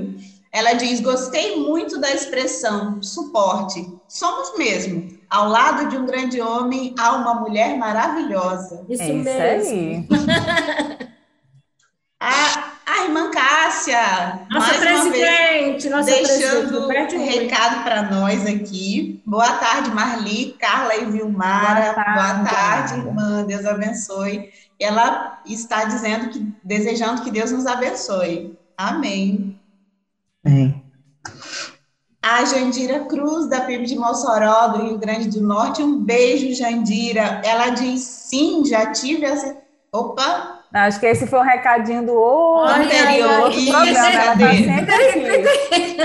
[0.52, 3.86] Ela diz: Gostei muito da expressão suporte.
[4.06, 5.13] Somos mesmo.
[5.34, 8.84] Ao lado de um grande homem, há uma mulher maravilhosa.
[8.88, 9.72] Isso É isso mesmo.
[9.72, 10.08] aí.
[12.20, 17.16] A, a irmã Cássia, Nossa mais uma vez, presidente, nossa deixando presidente.
[17.16, 19.22] um recado para nós aqui.
[19.26, 21.92] Boa tarde, Marli, Carla e Vilmara.
[21.92, 23.08] Boa Boa tarde, tarde, amada.
[23.08, 23.44] irmã.
[23.44, 24.50] Deus abençoe.
[24.80, 28.56] Ela está dizendo que desejando que Deus nos abençoe.
[28.76, 29.60] Amém.
[30.42, 30.83] Bem,
[32.26, 35.82] A Jandira Cruz, da PIB de Mossoró, do Rio Grande do Norte.
[35.82, 37.42] Um beijo, Jandira.
[37.44, 39.58] Ela diz sim, já tive essa.
[39.92, 40.60] Opa!
[40.72, 44.10] Acho que esse foi o recadinho do outro, Olha aí, do outro isso, programa.
[44.10, 44.94] Ela tá sempre
[45.36, 45.96] aqui.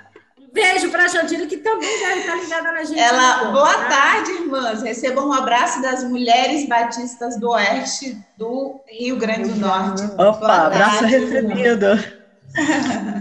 [0.50, 2.98] Um beijo para a Jandira, que também deve estar ligada na gente.
[2.98, 3.88] Ela, boa tá?
[3.88, 4.82] tarde, irmãs.
[4.82, 10.02] Recebam um abraço das mulheres batistas do Oeste do Rio Grande do Norte.
[10.02, 11.86] opa, Boa abraço tarde, recebido.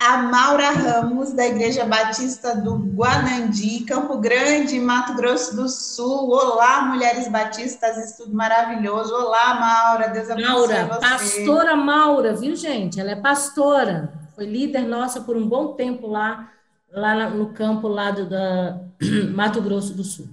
[0.00, 6.30] A Maura Ramos, da Igreja Batista do Guanandi, Campo Grande, Mato Grosso do Sul.
[6.30, 9.12] Olá, mulheres batistas, estudo maravilhoso.
[9.14, 11.00] Olá, Maura, Deus abençoe Maura, você.
[11.00, 12.98] pastora Maura, viu, gente?
[12.98, 14.10] Ela é pastora.
[14.34, 16.48] Foi líder nossa por um bom tempo lá,
[16.90, 18.80] lá no campo lá do, da
[19.34, 20.28] Mato Grosso do Sul.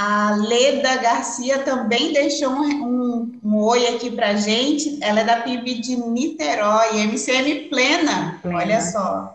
[0.00, 4.96] A Leda Garcia também deixou um, um, um oi aqui pra gente.
[5.02, 8.38] Ela é da PIB de Niterói, MCM Plena.
[8.40, 8.58] Plena.
[8.58, 9.34] Olha só.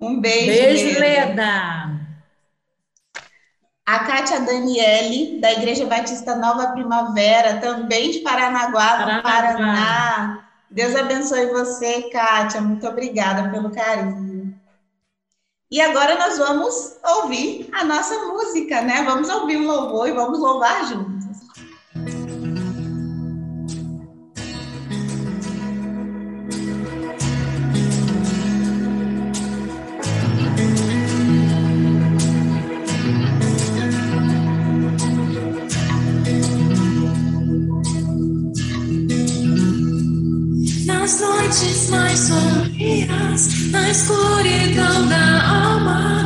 [0.00, 1.26] Um beijo, Beijo, Leda.
[1.26, 2.02] Leda.
[3.84, 9.22] A Kátia Daniele, da Igreja Batista Nova Primavera, também de Paranaguá, Paranaguá.
[9.22, 10.44] Paraná.
[10.70, 12.60] Deus abençoe você, Kátia.
[12.60, 14.31] Muito obrigada pelo carinho.
[15.72, 19.04] E agora nós vamos ouvir a nossa música, né?
[19.04, 21.22] Vamos ouvir um louvor e vamos louvar juntos.
[40.84, 45.61] Nas noites mais sombrias, na escuridão da alma,
[45.92, 46.21] tua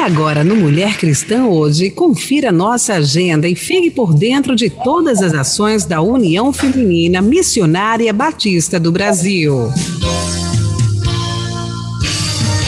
[0.00, 5.34] Agora, no Mulher Cristã hoje, confira nossa agenda e fique por dentro de todas as
[5.34, 9.54] ações da União Feminina Missionária Batista do Brasil.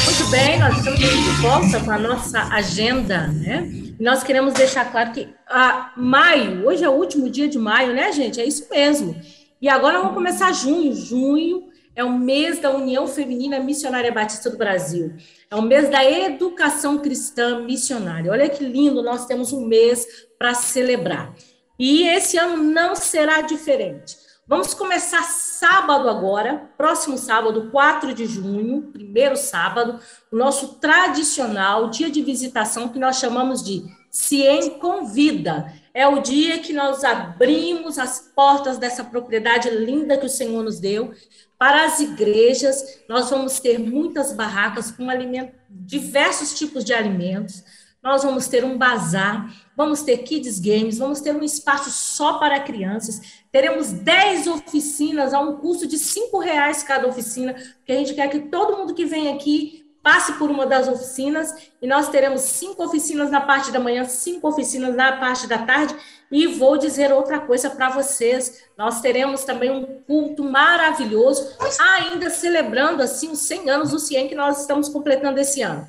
[0.05, 3.71] Muito bem, nós estamos de volta com a nossa agenda, né?
[3.99, 7.95] E nós queremos deixar claro que a maio, hoje é o último dia de maio,
[7.95, 8.41] né, gente?
[8.41, 9.17] É isso mesmo.
[9.63, 10.95] E agora vamos começar junho.
[10.95, 11.63] Junho
[12.01, 15.15] é o mês da União Feminina Missionária Batista do Brasil.
[15.51, 18.33] É o mês da educação cristã missionária.
[18.33, 20.07] Olha que lindo, nós temos um mês
[20.39, 21.35] para celebrar.
[21.79, 24.17] E esse ano não será diferente.
[24.47, 30.01] Vamos começar sábado agora, próximo sábado, 4 de junho, primeiro sábado,
[30.33, 35.71] o nosso tradicional dia de visitação que nós chamamos de Ciem Convida.
[35.93, 40.81] É o dia que nós abrimos as portas dessa propriedade linda que o Senhor nos
[40.81, 41.13] deu
[41.61, 43.03] para as igrejas.
[43.07, 47.63] Nós vamos ter muitas barracas com alimento, diversos tipos de alimentos.
[48.03, 52.61] Nós vamos ter um bazar, vamos ter kids games, vamos ter um espaço só para
[52.61, 53.43] crianças.
[53.53, 58.29] Teremos 10 oficinas a um custo de R$ reais cada oficina, porque a gente quer
[58.31, 62.85] que todo mundo que vem aqui passe por uma das oficinas e nós teremos cinco
[62.85, 65.95] oficinas na parte da manhã, cinco oficinas na parte da tarde.
[66.31, 73.03] E vou dizer outra coisa para vocês: nós teremos também um culto maravilhoso, ainda celebrando
[73.03, 75.87] assim os 100 anos do CIEM que nós estamos completando esse ano.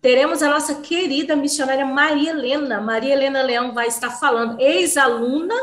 [0.00, 2.80] Teremos a nossa querida missionária Maria Helena.
[2.80, 5.54] Maria Helena Leão vai estar falando, ex-aluna,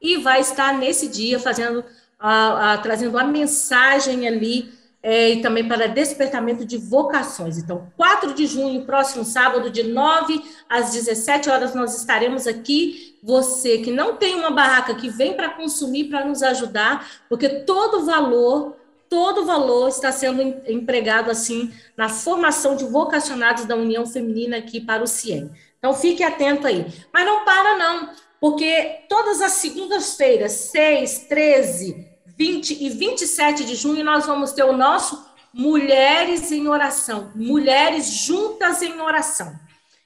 [0.00, 1.84] e vai estar nesse dia fazendo,
[2.18, 4.72] a, a, trazendo a mensagem ali
[5.02, 7.58] é, e também para despertamento de vocações.
[7.58, 13.18] Então, 4 de junho, próximo sábado, de 9 às 17 horas, nós estaremos aqui.
[13.22, 18.04] Você que não tem uma barraca, que vem para consumir, para nos ajudar, porque todo
[18.04, 18.76] valor
[19.08, 25.02] todo valor está sendo empregado assim na formação de vocacionados da União Feminina aqui para
[25.02, 25.50] o CIEM.
[25.78, 26.86] Então fique atento aí.
[27.12, 28.08] Mas não para não,
[28.40, 34.76] porque todas as segundas-feiras, 6, 13, 20 e 27 de junho, nós vamos ter o
[34.76, 39.52] nosso Mulheres em Oração, Mulheres Juntas em Oração.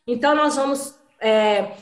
[0.07, 1.73] Então nós vamos é,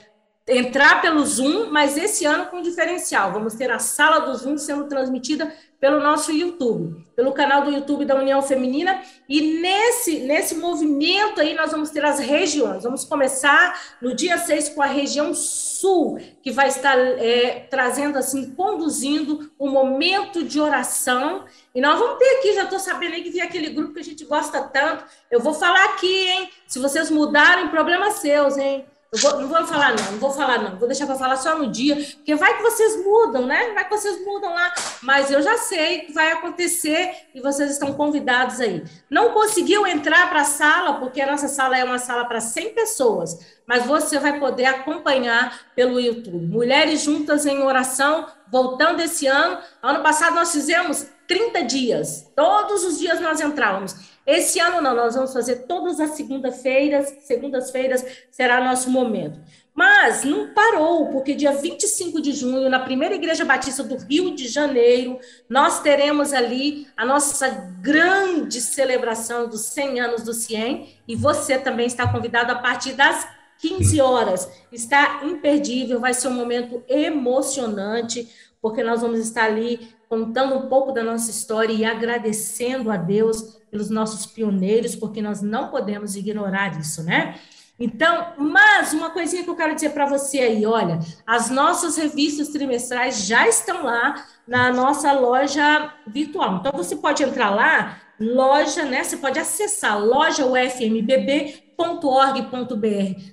[0.46, 3.32] entrar pelo Zoom, mas esse ano com diferencial.
[3.32, 5.52] Vamos ter a sala do Zoom sendo transmitida
[5.84, 9.02] pelo nosso YouTube, pelo canal do YouTube da União Feminina.
[9.28, 12.84] E nesse, nesse movimento aí, nós vamos ter as regiões.
[12.84, 18.54] Vamos começar no dia 6 com a região sul, que vai estar é, trazendo, assim,
[18.54, 21.44] conduzindo um momento de oração.
[21.74, 24.04] E nós vamos ter aqui, já estou sabendo aí que tem aquele grupo que a
[24.04, 25.04] gente gosta tanto.
[25.30, 26.48] Eu vou falar aqui, hein?
[26.66, 28.86] Se vocês mudarem, problemas seus, hein?
[29.20, 30.76] Vou, não vou falar, não, não vou falar, não.
[30.78, 33.72] Vou deixar para falar só no dia, porque vai que vocês mudam, né?
[33.72, 34.74] Vai que vocês mudam lá.
[35.02, 38.82] Mas eu já sei que vai acontecer e vocês estão convidados aí.
[39.08, 42.74] Não conseguiu entrar para a sala, porque a nossa sala é uma sala para 100
[42.74, 46.46] pessoas, mas você vai poder acompanhar pelo YouTube.
[46.46, 49.58] Mulheres Juntas em Oração, voltando esse ano.
[49.82, 54.13] Ano passado nós fizemos 30 dias, todos os dias nós entrávamos.
[54.26, 59.38] Esse ano não, nós vamos fazer todas as segundas-feiras, segundas-feiras será nosso momento.
[59.74, 64.46] Mas não parou, porque dia 25 de junho, na primeira Igreja Batista do Rio de
[64.46, 65.18] Janeiro,
[65.48, 67.48] nós teremos ali a nossa
[67.80, 73.26] grande celebração dos 100 anos do CIEM, e você também está convidado a partir das
[73.58, 74.48] 15 horas.
[74.70, 78.28] Está imperdível, vai ser um momento emocionante,
[78.62, 83.58] porque nós vamos estar ali contando um pouco da nossa história e agradecendo a Deus
[83.68, 87.34] pelos nossos pioneiros, porque nós não podemos ignorar isso, né?
[87.80, 92.50] Então, mas uma coisinha que eu quero dizer para você aí, olha, as nossas revistas
[92.50, 96.58] trimestrais já estão lá na nossa loja virtual.
[96.58, 99.02] Então, você pode entrar lá, loja, né?
[99.02, 101.74] Você pode acessar loja ufmbb.org.br.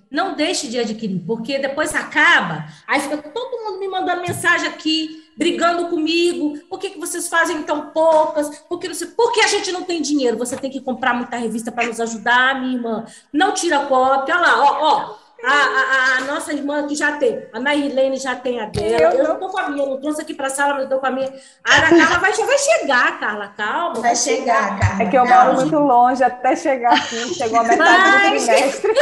[0.09, 5.20] Não deixe de adquirir, porque depois acaba, aí fica todo mundo me mandando mensagem aqui,
[5.37, 8.59] brigando comigo, por que, que vocês fazem tão poucas?
[8.69, 10.37] Por que, você, por que a gente não tem dinheiro?
[10.37, 13.05] Você tem que comprar muita revista para nos ajudar, minha irmã.
[13.31, 14.35] Não tira cópia.
[14.35, 15.21] Olha lá, ó, ó.
[15.43, 19.11] A, a, a, nossa irmã que já tem, a Nairlene já tem a dela.
[19.15, 20.83] Eu, eu não tô com a minha, eu não trouxe aqui para a sala, mas
[20.83, 21.33] eu tô com a minha.
[21.67, 23.93] A Ana Carla vai, vai chegar, Carla, calma.
[23.95, 25.01] Vai, vai chegar, Carla.
[25.01, 28.43] É que eu moro muito longe até chegar aqui, chegou a metade mas...
[28.45, 28.93] do trimestre.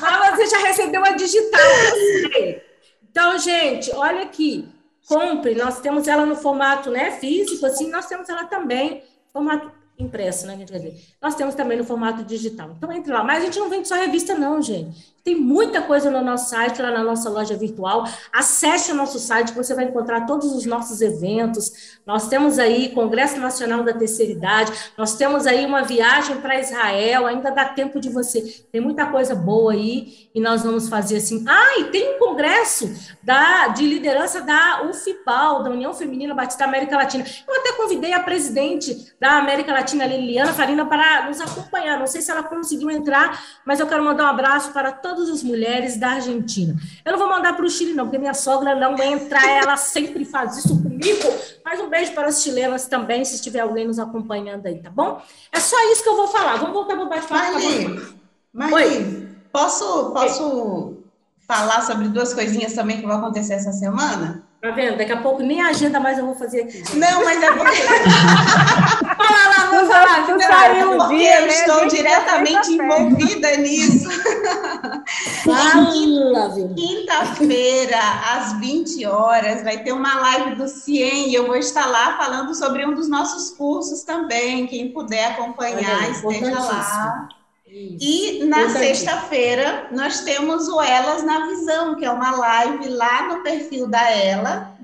[0.00, 1.60] mas você já recebeu a digital.
[3.08, 4.73] Então, gente, olha aqui
[5.08, 5.54] compre.
[5.54, 9.02] Nós temos ela no formato né, físico, assim, nós temos ela também
[9.32, 10.56] formato impresso, né?
[10.56, 12.72] Quer dizer, nós temos também no formato digital.
[12.76, 13.22] Então, entre lá.
[13.22, 15.13] Mas a gente não vende só revista, não, gente.
[15.24, 18.04] Tem muita coisa no nosso site, lá na nossa loja virtual.
[18.30, 21.98] Acesse o nosso site, que você vai encontrar todos os nossos eventos.
[22.06, 27.24] Nós temos aí Congresso Nacional da Terceira Idade, nós temos aí uma viagem para Israel,
[27.24, 28.42] ainda dá tempo de você.
[28.70, 31.42] Tem muita coisa boa aí, e nós vamos fazer assim.
[31.48, 36.98] Ah, e tem um congresso da, de liderança da UFIPAL, da União Feminina Batista América
[36.98, 37.24] Latina.
[37.48, 41.98] Eu até convidei a presidente da América Latina, Liliana Farina, para nos acompanhar.
[41.98, 45.30] Não sei se ela conseguiu entrar, mas eu quero mandar um abraço para todos todas
[45.30, 46.74] as mulheres da Argentina.
[47.04, 50.24] Eu não vou mandar para o Chile, não, porque minha sogra não entra, ela sempre
[50.24, 51.32] faz isso comigo.
[51.64, 55.22] Mas um beijo para as chilenas também, se estiver alguém nos acompanhando aí, tá bom?
[55.52, 56.56] É só isso que eu vou falar.
[56.56, 57.52] Vamos voltar para o bate-papo.
[58.58, 59.28] Tá Oi.
[59.52, 60.96] posso, posso
[61.46, 64.43] falar sobre duas coisinhas também que vão acontecer essa semana?
[64.64, 64.96] Tá vendo?
[64.96, 66.78] Daqui a pouco nem a agenda mais eu vou fazer aqui.
[66.78, 66.96] Gente.
[66.96, 67.82] Não, mas é porque.
[69.14, 70.26] Fala lá, vou falar.
[70.26, 71.48] Não, saiu um dia, eu né?
[71.48, 74.08] estou diretamente envolvida nisso.
[75.44, 75.92] Fala,
[76.74, 78.00] Quinta-feira,
[78.34, 82.54] às 20 horas, vai ter uma live do CIEM e eu vou estar lá falando
[82.54, 84.66] sobre um dos nossos cursos também.
[84.66, 87.28] Quem puder acompanhar, esteja lá.
[87.76, 93.42] E na sexta-feira nós temos o Elas na Visão, que é uma live lá no
[93.42, 94.78] perfil da Ela,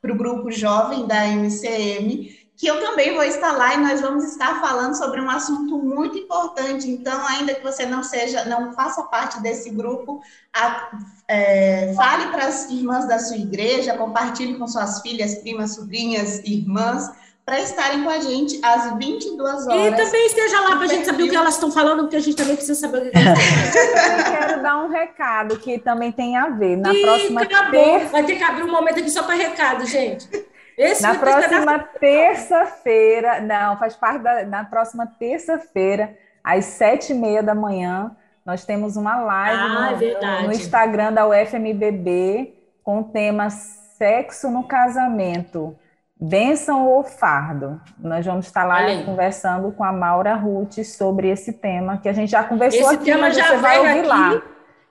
[0.00, 4.24] para o grupo jovem da MCM, que eu também vou estar lá e nós vamos
[4.24, 6.88] estar falando sobre um assunto muito importante.
[6.88, 10.20] Então, ainda que você não seja, não faça parte desse grupo,
[10.52, 10.90] a,
[11.26, 17.10] é, fale para as irmãs da sua igreja, compartilhe com suas filhas, primas, sobrinhas, irmãs
[17.48, 19.86] para estarem com a gente às 22 horas.
[19.86, 22.20] E também esteja lá para a gente saber o que elas estão falando, porque a
[22.20, 24.18] gente também precisa saber o que elas estão falando.
[24.18, 26.76] Eu quero dar um recado que também tem a ver.
[26.76, 28.06] Na Ih, próxima ter...
[28.08, 30.28] Vai ter que abrir um momento aqui só para recado, gente.
[30.76, 34.44] Esse na próxima terça-feira, não, faz parte da.
[34.44, 40.48] Na próxima terça-feira, às sete e meia da manhã, nós temos uma live ah, no,
[40.48, 45.74] no Instagram da UFMBB com o tema Sexo no Casamento.
[46.20, 47.80] Bênção ou fardo?
[47.98, 52.30] Nós vamos estar lá conversando com a Maura Ruth sobre esse tema, que a gente
[52.30, 54.42] já conversou Esse aqui, tema já você vai veio ouvir aqui, lá.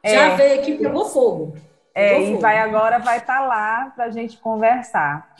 [0.06, 0.36] Já É.
[0.38, 1.54] veio aqui, pegou fogo.
[1.94, 2.42] É, Pegou e fogo.
[2.42, 5.36] vai agora vai estar lá para a gente conversar.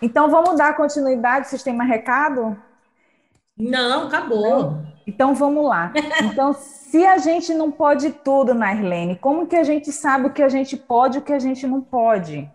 [0.00, 1.48] Então vamos dar continuidade.
[1.48, 2.56] Vocês têm mais recado?
[3.58, 4.78] Não, acabou.
[5.06, 5.92] Então vamos lá.
[6.22, 10.42] Então, se a gente não pode tudo, Nairlene, como que a gente sabe o que
[10.42, 12.50] a gente pode e o que a gente não pode?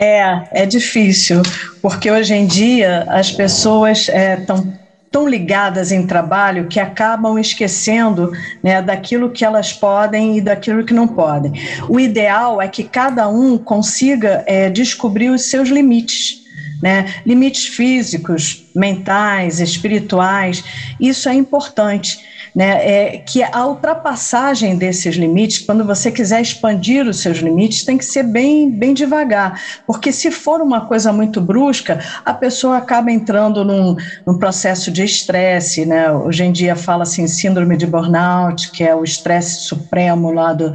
[0.00, 1.42] É, é difícil,
[1.82, 4.72] porque hoje em dia as pessoas estão
[5.10, 8.30] tão ligadas em trabalho que acabam esquecendo
[8.62, 11.52] né, daquilo que elas podem e daquilo que não podem.
[11.88, 16.42] O ideal é que cada um consiga é, descobrir os seus limites.
[16.80, 17.06] Né?
[17.26, 20.62] Limites físicos, mentais, espirituais,
[21.00, 22.18] isso é importante.
[22.54, 23.14] Né?
[23.14, 28.04] É que a ultrapassagem desses limites, quando você quiser expandir os seus limites, tem que
[28.04, 33.64] ser bem, bem devagar, porque se for uma coisa muito brusca, a pessoa acaba entrando
[33.64, 33.96] num,
[34.26, 35.84] num processo de estresse.
[35.86, 36.10] Né?
[36.10, 40.72] Hoje em dia fala assim, síndrome de burnout, que é o estresse supremo lá do,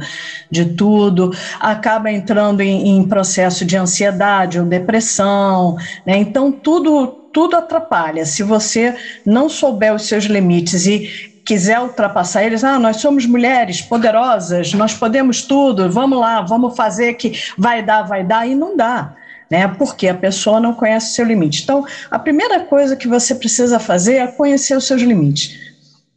[0.50, 5.76] de tudo, acaba entrando em, em processo de ansiedade ou depressão.
[6.06, 6.16] Né?
[6.18, 8.24] Então, tudo, tudo atrapalha.
[8.24, 8.94] Se você
[9.24, 14.94] não souber os seus limites e quiser ultrapassar eles, ah, nós somos mulheres poderosas, nós
[14.94, 19.14] podemos tudo, vamos lá, vamos fazer que vai dar, vai dar, e não dá.
[19.50, 21.62] Né, porque a pessoa não conhece o seu limite.
[21.62, 25.63] Então, a primeira coisa que você precisa fazer é conhecer os seus limites,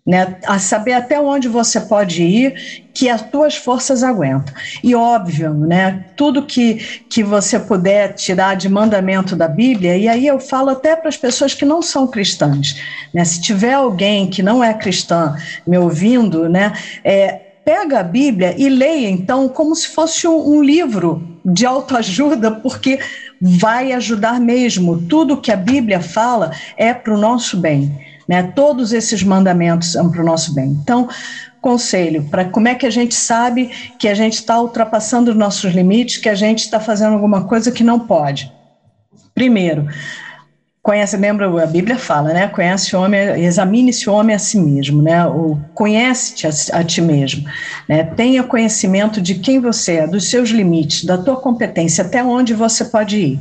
[0.08, 2.54] né, a saber até onde você pode ir,
[2.94, 4.54] que as tuas forças aguentam.
[4.82, 10.26] E óbvio, né, tudo que, que você puder tirar de mandamento da Bíblia, e aí
[10.26, 12.80] eu falo até para as pessoas que não são cristãs,
[13.14, 15.36] né, se tiver alguém que não é cristã
[15.68, 16.72] me ouvindo, né,
[17.04, 22.52] é, pega a Bíblia e leia então como se fosse um, um livro de autoajuda,
[22.52, 22.98] porque
[23.42, 25.02] vai ajudar mesmo.
[25.08, 27.92] Tudo que a Bíblia fala é para o nosso bem.
[28.28, 28.44] Né?
[28.56, 30.78] Todos esses mandamentos são para o nosso bem.
[30.82, 31.08] Então,
[31.62, 35.74] conselho para como é que a gente sabe que a gente está ultrapassando os nossos
[35.74, 38.52] limites, que a gente está fazendo alguma coisa que não pode.
[39.34, 39.88] Primeiro,
[40.88, 42.48] conhece, lembra, a Bíblia fala, né?
[42.48, 45.26] Conhece o homem, examine-se o homem a si mesmo, né?
[45.28, 47.46] O conhece-te a, a, ti mesmo,
[47.90, 48.06] né?
[48.06, 52.86] Tenha conhecimento de quem você é, dos seus limites, da tua competência, até onde você
[52.86, 53.40] pode ir.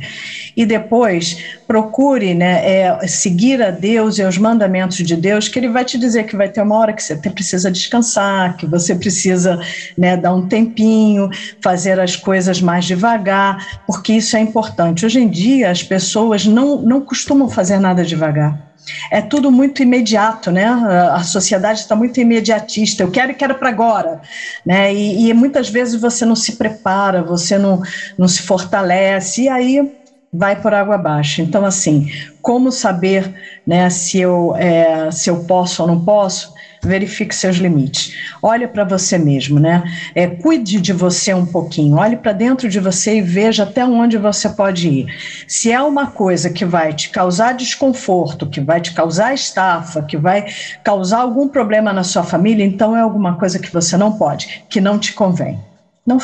[0.56, 1.36] E depois
[1.66, 5.98] procure, né, é, seguir a Deus e os mandamentos de Deus, que Ele vai te
[5.98, 9.60] dizer que vai ter uma hora que você precisa descansar, que você precisa,
[9.98, 11.28] né, dar um tempinho,
[11.60, 15.04] fazer as coisas mais devagar, porque isso é importante.
[15.04, 18.66] Hoje em dia as pessoas não não costumam fazer nada devagar.
[19.10, 20.64] É tudo muito imediato, né?
[20.64, 23.02] A sociedade está muito imediatista.
[23.02, 24.20] Eu quero e quero para agora,
[24.64, 24.94] né?
[24.94, 27.82] E, e, muitas vezes você não se prepara, você não,
[28.16, 29.95] não se fortalece, e aí
[30.32, 31.40] vai por água abaixo.
[31.40, 32.10] Então, assim,
[32.42, 33.34] como saber
[33.66, 36.52] né, se, eu, é, se eu posso ou não posso?
[36.82, 38.14] Verifique seus limites.
[38.42, 39.82] Olhe para você mesmo, né?
[40.14, 41.96] É, cuide de você um pouquinho.
[41.96, 45.06] Olhe para dentro de você e veja até onde você pode ir.
[45.48, 50.16] Se é uma coisa que vai te causar desconforto, que vai te causar estafa, que
[50.16, 50.44] vai
[50.84, 54.80] causar algum problema na sua família, então é alguma coisa que você não pode, que
[54.80, 55.58] não te convém.
[56.06, 56.18] Não.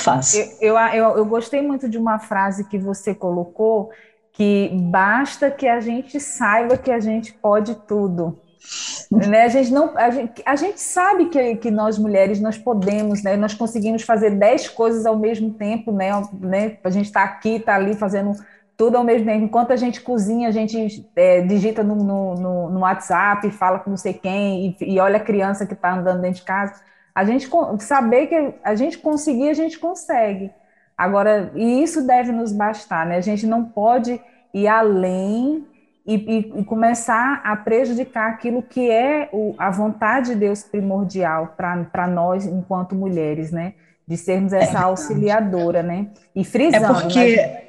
[0.60, 3.90] Eu, eu, eu, eu gostei muito de uma frase que você colocou,
[4.32, 8.38] que basta que a gente saiba que a gente pode tudo.
[9.10, 9.42] né?
[9.42, 13.36] A gente não, a gente, a gente sabe que, que nós mulheres nós podemos, né?
[13.36, 16.10] Nós conseguimos fazer dez coisas ao mesmo tempo, né?
[16.40, 16.78] né?
[16.82, 18.32] A gente está aqui, está ali fazendo
[18.76, 19.44] tudo ao mesmo tempo.
[19.44, 23.96] Enquanto a gente cozinha, a gente é, digita no, no, no, WhatsApp, fala com não
[23.96, 26.80] sei quem e, e olha a criança que está andando dentro de casa.
[27.14, 27.48] A gente
[27.80, 30.50] saber que a gente conseguir, a gente consegue.
[30.96, 33.16] Agora, e isso deve nos bastar, né?
[33.16, 34.20] A gente não pode
[34.54, 35.66] ir além
[36.06, 41.54] e, e, e começar a prejudicar aquilo que é o, a vontade de Deus primordial
[41.56, 43.74] para nós, enquanto mulheres, né?
[44.06, 46.08] De sermos essa é auxiliadora, né?
[46.34, 46.84] E frisando.
[46.84, 47.62] É porque né?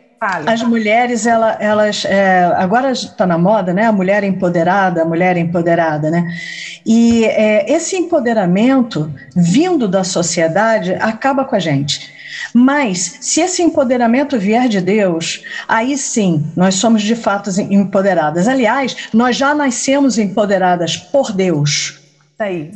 [0.45, 2.05] As mulheres, ela, elas.
[2.05, 3.86] É, agora está na moda, né?
[3.86, 6.26] A mulher empoderada, a mulher empoderada, né?
[6.86, 12.13] E é, esse empoderamento vindo da sociedade acaba com a gente.
[12.53, 18.47] Mas, se esse empoderamento vier de Deus, aí sim, nós somos de fato empoderadas.
[18.47, 22.03] Aliás, nós já nascemos empoderadas por Deus.
[22.36, 22.71] Tá aí.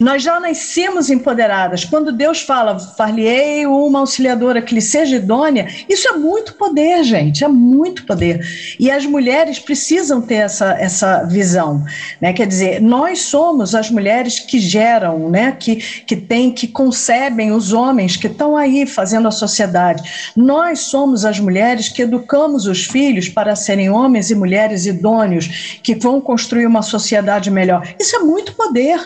[0.00, 1.84] Nós já nascemos empoderadas.
[1.84, 7.44] Quando Deus fala, far-lhe-ei uma auxiliadora que lhe seja idônea, isso é muito poder, gente,
[7.44, 8.44] é muito poder.
[8.76, 11.84] E as mulheres precisam ter essa, essa visão,
[12.20, 12.32] né?
[12.32, 15.52] Quer dizer, nós somos as mulheres que geram, né?
[15.52, 20.32] Que, que têm, que concebem os homens que estão aí fazendo a sociedade.
[20.34, 25.94] Nós somos as mulheres que educamos os filhos para serem homens e mulheres idôneos, que
[25.94, 27.94] vão construir uma sociedade melhor.
[28.00, 28.97] Isso é muito poder.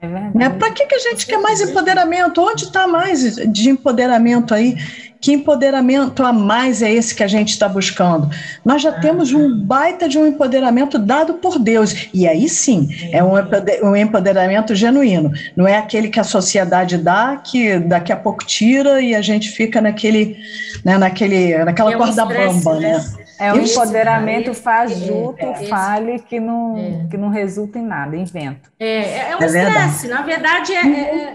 [0.00, 0.06] É.
[0.32, 0.48] Né?
[0.50, 2.40] Para que, que a gente quer mais empoderamento?
[2.40, 4.76] Onde está mais de empoderamento aí?
[5.20, 8.30] Que empoderamento a mais é esse que a gente está buscando?
[8.64, 12.08] Nós já temos um baita de um empoderamento dado por Deus.
[12.14, 15.32] E aí sim, é um empode- empoderamento genuíno.
[15.56, 19.50] Não é aquele que a sociedade dá, que daqui a pouco tira e a gente
[19.50, 20.36] fica naquele,
[20.84, 23.04] né, naquele, naquela É um corda bamba, né?
[23.38, 27.06] É um empoderamento fajuto, é, esse- fale, que não, É.
[27.10, 28.70] que não resulta em nada, invento.
[28.78, 29.68] É, é, é um É verdade.
[29.68, 31.34] estresse, na verdade é, é- é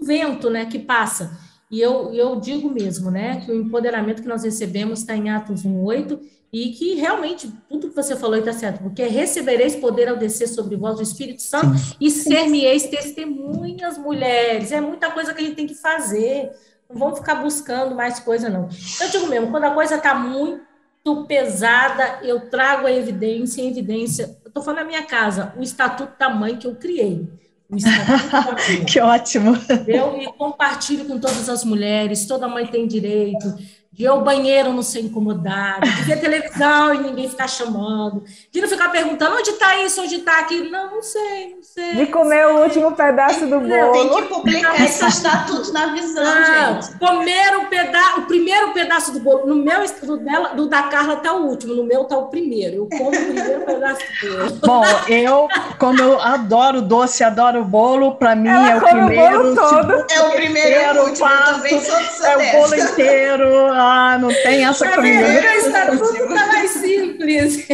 [0.00, 1.38] um vento né, que passa.
[1.70, 5.64] E eu, eu digo mesmo né, que o empoderamento que nós recebemos está em Atos
[5.64, 6.20] 1,8
[6.52, 10.76] e que realmente tudo que você falou está certo, porque recebereis poder ao descer sobre
[10.76, 14.70] vós o Espírito Santo e ser-me-eis testemunhas, mulheres.
[14.70, 16.50] É muita coisa que a gente tem que fazer.
[16.88, 18.68] Não vamos ficar buscando mais coisa, não.
[19.00, 20.60] Eu digo mesmo, quando a coisa está muito
[21.26, 24.36] pesada, eu trago a evidência, em evidência.
[24.44, 27.28] Eu estou falando na minha casa, o Estatuto da Mãe que eu criei.
[27.68, 28.54] Da.
[28.84, 29.52] Que ótimo.
[29.88, 33.56] Eu e compartilho com todas as mulheres, toda mãe tem direito
[33.96, 38.22] de ir ao banheiro não ser incomodada, de ver televisão e ninguém ficar chamando,
[38.52, 40.68] de não ficar perguntando onde está isso, onde está aquilo.
[40.70, 41.94] Não, não sei, não sei.
[41.94, 44.16] De comer o último pedaço do Tem bolo.
[44.16, 46.98] que publicar esse estatuto na visão, Não, gente.
[46.98, 49.46] comer o, peda o primeiro pedaço do bolo.
[49.46, 52.76] No meu, do, dela, do da Carla está o último, no meu está o primeiro.
[52.76, 54.50] Eu como o primeiro pedaço do bolo.
[54.62, 59.06] Bom, eu, como eu adoro doce, adoro bolo, para mim Ela é o come o
[59.06, 59.42] primeiro.
[59.42, 59.92] bolo todo.
[60.10, 63.46] É o primeiro e Inteiro, o último, eu também sou, sou É o bolo inteiro.
[63.86, 65.16] Ah, não tem essa comigo.
[65.16, 67.68] mim, o estatuto está mais simples.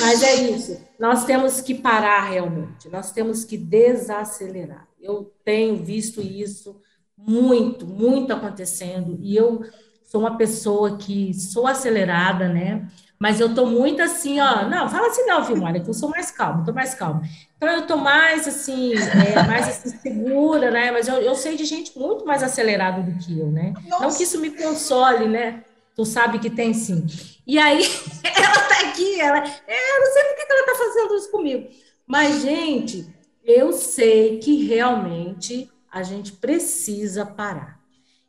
[0.00, 0.80] Mas é isso.
[0.98, 2.88] Nós temos que parar realmente.
[2.88, 4.88] Nós temos que desacelerar.
[5.00, 6.80] Eu tenho visto isso
[7.16, 9.18] muito, muito acontecendo.
[9.20, 9.62] E eu
[10.04, 12.88] sou uma pessoa que sou acelerada, né?
[13.22, 14.68] Mas eu tô muito assim, ó.
[14.68, 17.22] Não, fala assim, não, Vilmara, que eu sou mais calma, tô mais calma.
[17.56, 20.90] Então eu tô mais assim, é, mais assim, segura, né?
[20.90, 23.74] Mas eu, eu sei de gente muito mais acelerada do que eu, né?
[23.86, 25.62] Não que isso me console, né?
[25.94, 27.06] Tu sabe que tem sim.
[27.46, 27.84] E aí,
[28.24, 31.68] ela tá aqui, ela, é, eu não sei por que ela tá fazendo isso comigo.
[32.04, 33.06] Mas, gente,
[33.44, 37.78] eu sei que realmente a gente precisa parar.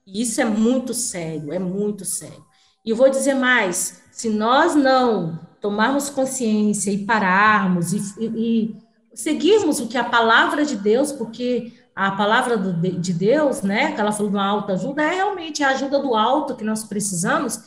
[0.06, 2.46] E isso é muito sério, é muito sério.
[2.86, 8.76] E eu vou dizer mais: se nós não tomarmos consciência e pararmos e, e, e
[9.14, 14.00] seguirmos o que a palavra de Deus, porque a palavra do, de Deus, né, que
[14.00, 17.60] ela falou de uma alta ajuda, é realmente a ajuda do alto que nós precisamos,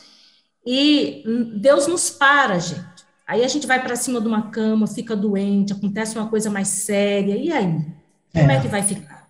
[0.65, 1.23] e
[1.59, 3.05] Deus nos para, gente.
[3.27, 6.69] Aí a gente vai para cima de uma cama, fica doente, acontece uma coisa mais
[6.69, 7.85] séria, e aí?
[8.31, 9.27] Como é que vai ficar?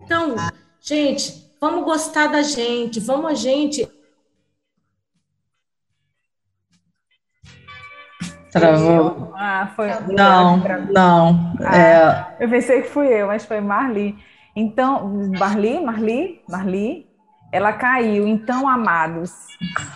[0.00, 0.34] Então,
[0.80, 3.88] gente, vamos gostar da gente, vamos a gente.
[8.60, 9.32] Travou.
[9.36, 9.88] Ah, foi.
[10.08, 10.56] Não,
[10.92, 11.52] não.
[11.72, 14.16] É, Eu pensei que fui eu, mas foi Marli.
[14.54, 15.06] Então,
[15.38, 17.06] Marli, Marli, Marli,
[17.52, 18.26] ela caiu.
[18.26, 19.32] Então, amados,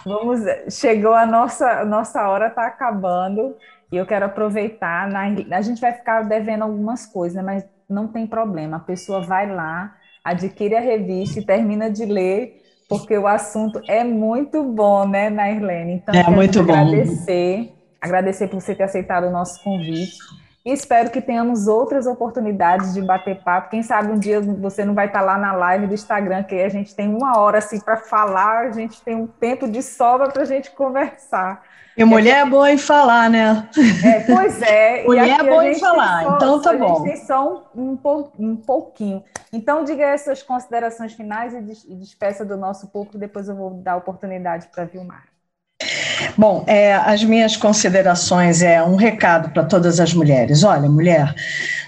[0.05, 0.41] vamos.
[0.71, 3.57] Chegou a nossa nossa hora, está acabando.
[3.91, 5.09] E eu quero aproveitar.
[5.09, 5.23] Na,
[5.57, 8.77] a gente vai ficar devendo algumas coisas, mas não tem problema.
[8.77, 9.95] A pessoa vai lá,
[10.25, 15.95] adquire a revista e termina de ler, porque o assunto é muito bom, né, Nairlene?
[15.95, 16.73] Então, É quero muito bom.
[16.73, 20.17] agradecer, agradecer por você ter aceitado o nosso convite.
[20.65, 23.71] E espero que tenhamos outras oportunidades de bater papo.
[23.71, 26.69] Quem sabe um dia você não vai estar lá na live do Instagram, que a
[26.69, 30.43] gente tem uma hora assim para falar, a gente tem um tempo de sobra para
[30.43, 31.63] a gente conversar.
[31.97, 33.69] e mulher é boa em falar, né?
[34.05, 35.03] É, pois é.
[35.09, 37.03] Mulher é a boa em gente falar, só- então tá a gente bom.
[37.05, 38.33] tem só um, um, pou-
[38.67, 39.25] pouquinho.
[39.51, 43.57] Então, diga aí as suas considerações finais e des- despeça do nosso público, depois eu
[43.57, 45.25] vou dar a oportunidade para a Vilmar.
[46.37, 50.65] Bom, é, as minhas considerações é um recado para todas as mulheres.
[50.65, 51.35] Olha, mulher,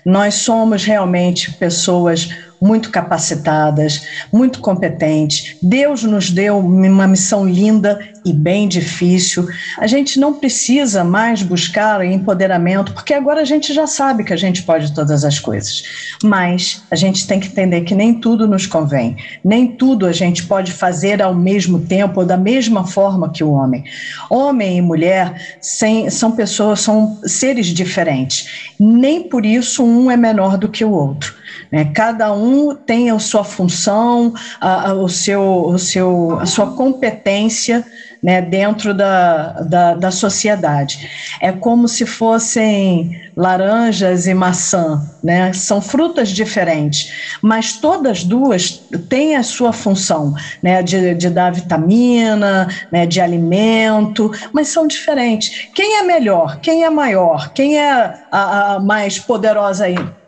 [0.04, 2.28] nós somos realmente pessoas
[2.62, 5.56] muito capacitadas, muito competentes.
[5.60, 9.48] Deus nos deu uma missão linda e bem difícil.
[9.78, 14.36] A gente não precisa mais buscar empoderamento, porque agora a gente já sabe que a
[14.36, 15.82] gente pode todas as coisas.
[16.22, 20.44] Mas a gente tem que entender que nem tudo nos convém, nem tudo a gente
[20.44, 23.82] pode fazer ao mesmo tempo ou da mesma forma que o homem.
[24.30, 28.72] Homem e mulher sem, são pessoas, são seres diferentes.
[28.78, 31.41] Nem por isso um é menor do que o outro.
[31.72, 31.86] Né?
[31.94, 37.84] Cada um tem a sua função, a, a, o seu, o seu, a sua competência
[38.22, 41.10] né, dentro da, da, da, sociedade.
[41.40, 45.52] É como se fossem laranjas e maçã, né?
[45.52, 52.68] são frutas diferentes, mas todas duas têm a sua função né, de, de dar vitamina,
[52.92, 55.70] né, de alimento, mas são diferentes.
[55.74, 56.60] Quem é melhor?
[56.60, 57.52] Quem é maior?
[57.52, 60.21] Quem é a, a mais poderosa aí?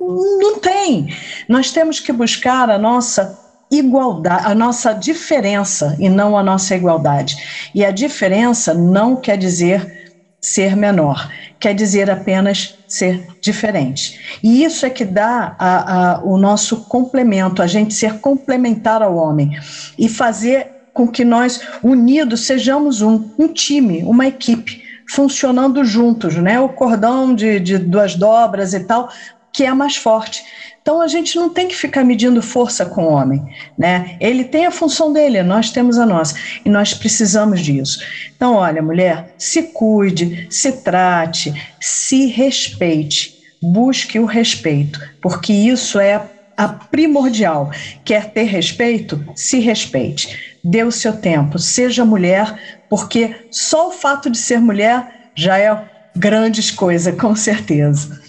[0.00, 1.14] Não tem.
[1.48, 3.38] Nós temos que buscar a nossa
[3.70, 7.36] igualdade, a nossa diferença e não a nossa igualdade.
[7.74, 10.00] E a diferença não quer dizer
[10.40, 14.38] ser menor, quer dizer apenas ser diferente.
[14.42, 19.14] E isso é que dá a, a, o nosso complemento, a gente ser complementar ao
[19.14, 19.56] homem
[19.98, 26.58] e fazer com que nós, unidos, sejamos um, um time, uma equipe funcionando juntos, né?
[26.60, 29.08] O cordão de, de duas dobras e tal,
[29.52, 30.42] que é mais forte.
[30.82, 33.44] Então a gente não tem que ficar medindo força com o homem,
[33.76, 34.16] né?
[34.20, 36.34] Ele tem a função dele, nós temos a nossa
[36.64, 38.00] e nós precisamos disso.
[38.34, 46.28] Então, olha, mulher, se cuide, se trate, se respeite, busque o respeito, porque isso é
[46.56, 47.70] a primordial.
[48.04, 49.22] Quer ter respeito?
[49.34, 50.58] Se respeite.
[50.62, 55.84] Dê o seu tempo, seja mulher, porque só o fato de ser mulher já é
[56.14, 58.20] grandes coisas, com certeza.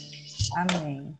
[0.56, 1.11] Amém.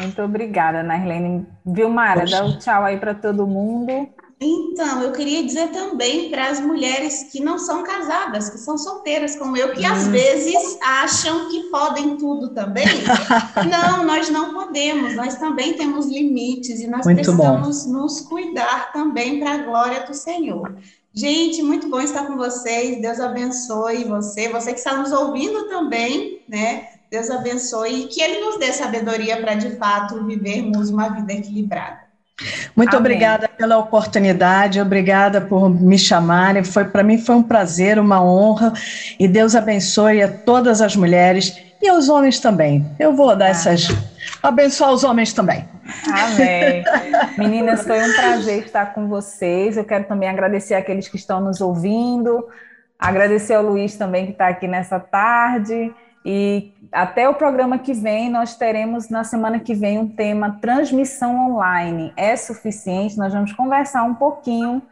[0.00, 1.46] Muito obrigada, Nairlene.
[1.64, 4.08] Vilmara, dá um tchau aí para todo mundo.
[4.44, 9.36] Então, eu queria dizer também para as mulheres que não são casadas, que são solteiras
[9.36, 9.92] como eu, que hum.
[9.92, 12.86] às vezes acham que podem tudo também.
[13.70, 17.92] não, nós não podemos, nós também temos limites e nós muito precisamos bom.
[17.92, 20.76] nos cuidar também para a glória do Senhor.
[21.14, 23.00] Gente, muito bom estar com vocês.
[23.00, 26.88] Deus abençoe você, você que está nos ouvindo também, né?
[27.12, 31.98] Deus abençoe e que Ele nos dê sabedoria para, de fato, vivermos uma vida equilibrada.
[32.74, 33.00] Muito Amém.
[33.00, 36.64] obrigada pela oportunidade, obrigada por me chamarem.
[36.64, 38.72] Foi para mim foi um prazer, uma honra
[39.20, 42.90] e Deus abençoe a todas as mulheres e aos homens também.
[42.98, 43.88] Eu vou dar essas
[44.42, 45.68] abençoar os homens também.
[46.10, 46.82] Amém.
[47.36, 49.76] Meninas, foi um prazer estar com vocês.
[49.76, 52.48] Eu quero também agradecer aqueles que estão nos ouvindo,
[52.98, 55.92] agradecer ao Luiz também que está aqui nessa tarde.
[56.24, 61.50] E até o programa que vem, nós teremos na semana que vem um tema transmissão
[61.50, 62.12] online.
[62.16, 63.18] É suficiente?
[63.18, 64.82] Nós vamos conversar um pouquinho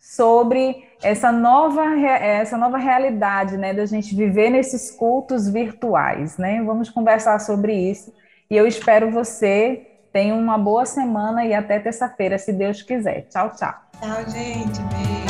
[0.00, 6.62] sobre essa nova, essa nova realidade, né, da gente viver nesses cultos virtuais, né?
[6.62, 8.12] Vamos conversar sobre isso.
[8.50, 9.86] E eu espero você.
[10.12, 13.28] Tenha uma boa semana e até terça-feira, se Deus quiser.
[13.28, 13.74] Tchau, tchau.
[14.00, 14.80] Tchau, gente.
[14.90, 15.29] Beijo.